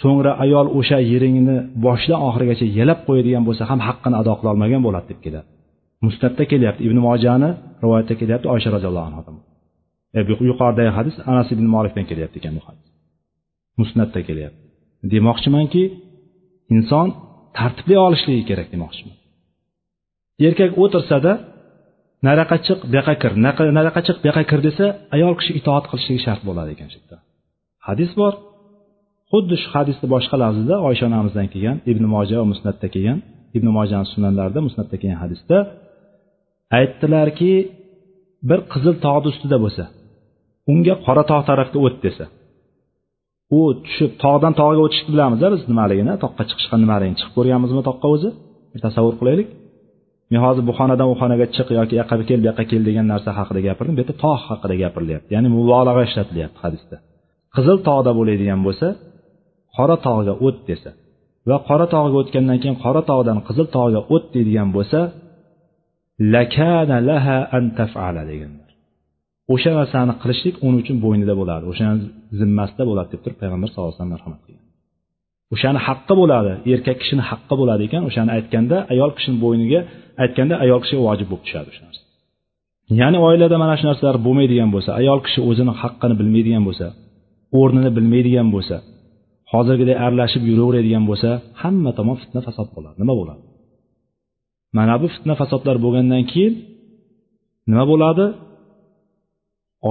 [0.00, 5.20] so'ngra ayol o'sha yiringni boshidan oxirigacha yalab qo'yadigan bo'lsa ham haqqini ado qilolmagan bo'ladi deb
[5.24, 5.48] keladi.
[6.06, 6.80] Musnatda kelyapti.
[6.88, 7.50] Ibn mojani
[7.82, 9.36] rivoyatda kelyapti oysha roziyallohu anhudan
[10.16, 10.20] e,
[10.50, 12.86] yuqoridagi hadis anas ibn molikdan kelyapti ekan bu hadis.
[13.80, 14.60] Musnatda kelyapti.
[15.12, 15.82] Demoqchimanki
[16.76, 17.08] inson
[17.58, 19.16] tartibli olishligi kerak demoqchiman.
[20.46, 21.32] Erkak o'tirsada
[22.26, 23.32] naraqa chiq bu yoqqa kir
[23.78, 27.16] naraqa chiq bu yoqqa kir desa ayol kishi itoat qilishligi shart bo'ladi ekan shu yerda
[27.88, 28.34] hadis bor.
[29.34, 33.18] Xuddi shu hadisni boshqa lafzida oysha onamizdan kelgan ibn moja va musnatda kelgan
[33.56, 35.56] ibn mojani sunanlarida musnatda kelgan hadisda
[36.78, 37.52] aytdilarki
[38.48, 39.84] bir qizil tog'ni ustida bo'lsa
[40.72, 42.24] unga qora tog' tarafga o't desa
[43.56, 48.28] u tushib tog'dan tog'ga o'tishni bilamiz biz nimaligini toqqa chiqishga nimaligini chiqib ko'rganmizmi toqqa o'zi?
[48.86, 49.48] Tasavvur qilaylik.
[50.30, 53.30] Men hozir bu xonadan u xonaga chiq yoki yoqqa kel bu yoqqa kel degan narsa
[53.38, 56.96] haqida gapirdim bu yerda tog' haqida gapirilyapti ya'ni mubolag'a ishlatilyapti hadisda.
[57.56, 58.86] Qizil tog'da bo'ladigan bo'lsa
[59.76, 60.90] qora tog'ga o't desa
[61.48, 65.00] va qora tog'ga o'tgandan keyin qora tog'dan qizil tog'ga o't deydigan bo'lsa
[66.34, 68.70] lakana laha an tafala deganlar.
[69.54, 71.98] O'sha narsani qilishlik uning uchun bo'ynida bo'ladi o'shani
[72.38, 74.66] zimmasida bo'ladi deb turib payg'ambar sallallohu alayhi vasallam marhamat qilgan.
[75.54, 79.80] O'shani haqqi bo'ladi erkak kishini haqqi bo'ladi ekan o'shani aytganda ayol kishini bo'yniga
[80.22, 82.02] aytganda ayol kishiga vojib bo'lib tushadi o'sha narsa.
[83.00, 86.86] Ya'ni oilada mana shu narsalar bo'lmaydigan bo'lsa ayol kishi o'zini haqqini bilmaydigan bo'lsa
[87.60, 88.76] o'rnini bilmaydigan bo'lsa
[89.54, 91.30] hozirgidek aralashib yuraveradigan bo'lsa
[91.62, 92.96] hamma tomon fitna fasod bo'ladi.
[93.02, 93.42] Nima bo'ladi?
[94.76, 96.54] Mana bu fitna fasodlar bo'lgandan keyin
[97.70, 98.26] nima bo'ladi?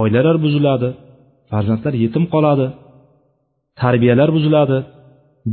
[0.00, 0.88] Oilalar buziladi
[1.50, 2.66] farzandlar yetim qoladi
[3.82, 4.78] tarbiyalar buziladi.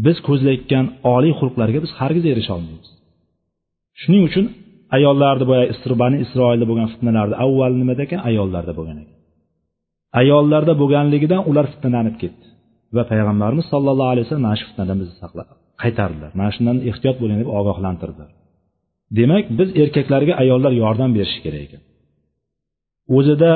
[0.06, 0.86] Biz ko'zlayotgan
[1.16, 2.90] oliy xulqlarga biz hargiz erisha olmaymiz.
[4.02, 4.46] Shuning uchun
[4.96, 5.66] ayollarni boya
[6.04, 9.18] bani isroilda bo'lgan fitnalarni avval nimada ekan ayollarda bo'lgan ekan.
[10.22, 12.46] Ayollarda bo'lganligidan ular fitnalanib ketdi.
[12.96, 15.16] Va payg'ambarimiz sollallohu alayhi vasallam mana shu fitnadan bizni
[15.82, 16.32] qaytardilar.
[16.40, 18.30] Mana shundan ehtiyot bo'ling deb ogohlantirdilar.
[19.18, 21.82] Demak biz erkaklarga ayollar yordam berishi kerak ekan.
[23.18, 23.52] O'zida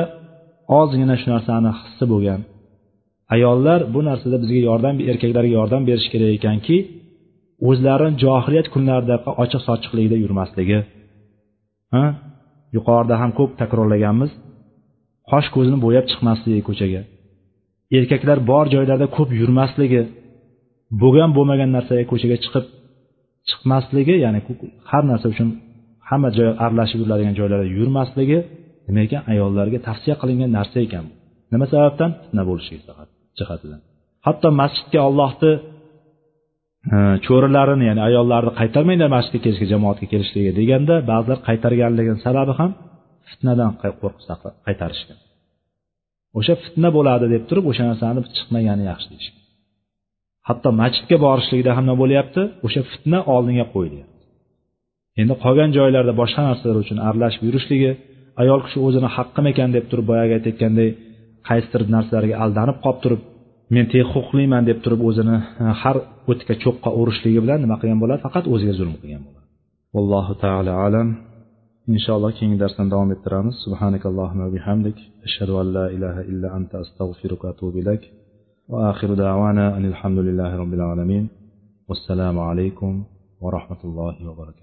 [0.80, 2.40] ozgina shu narsani hissi bo'lgan
[3.34, 6.76] ayollar bu narsada bizga yordam erkaklarga yordam berishi kerak ekanki
[7.68, 10.78] o'zlarini johiliyat kunlaridaqa ochiq sochiqlikda yurmasligi
[11.94, 12.04] ha?
[12.76, 14.30] Yuqorida ham ko'p takrorlaganmiz.
[15.30, 17.02] Qosh ko'zini bo'yab chiqmasligi ko'chaga.
[17.98, 20.02] Erkaklar bor joylarda ko'p yurmasligi
[21.02, 22.64] bo'lgan bo'lmagan narsaga ko'chaga chiqib
[23.48, 24.40] chiqmasligi ya'ni
[24.90, 25.48] har narsa uchun
[26.10, 28.38] hamma joy aralashib yuriladigan joylarda yurmasligi
[28.88, 31.04] nima ekan ayollarga tavsiya qilingan narsa ekan
[31.52, 32.10] nima sababdan?
[32.22, 32.82] Fitna bo'lishligi
[33.38, 33.80] jihatidan.
[34.26, 35.52] Hatto masjidga ollohni
[36.94, 42.70] e, cho'rilarini ya'ni ayollarni qaytarmanglar masjidga kelishga jamoatga kelishligi deganda ba'zilar qaytarganligini sababi ham
[43.30, 44.20] fitnadan qo'rqib
[44.66, 45.18] qaytarishgan.
[46.38, 49.44] O'sha fitna bo'ladi deb turib o'sha narsani chiqmagani yaxshi deyishgan
[50.48, 52.42] hatto masjidga borishlikda ham nima bo'lyapti?
[52.66, 54.14] O'sha fitna oldinga qo'yilyapti.
[55.20, 57.92] Endi qolgan joylarda boshqa narsalar uchun aralashib yurishligi
[58.42, 60.88] ayol kishi o'zini haqqim ekan deb turib boyagi aytayotganday
[61.48, 63.22] qaysidir narsalarga aldanib qolib turib
[63.74, 65.96] men huquqliman deb turib o'zini e, har
[66.30, 68.20] o'tga cho'qqa urishligi bilan nima qilgan bo'ladi?
[68.26, 69.46] Faqat o'ziga zulm qilgan bo'ladi.
[69.98, 71.08] Allohu taolo alam.
[71.95, 74.97] inshaalloh keyingi darsdan davom ettiramiz subhanakallohumma bihamdik
[75.27, 78.03] ashhadu an la ilaha illa anta astag'firuka va atubu ilayk
[78.71, 81.27] وآخر دعوانا أن الحمد لله رب العالمين
[81.89, 83.03] والسلام عليكم
[83.41, 84.59] ورحمة الله وبركاته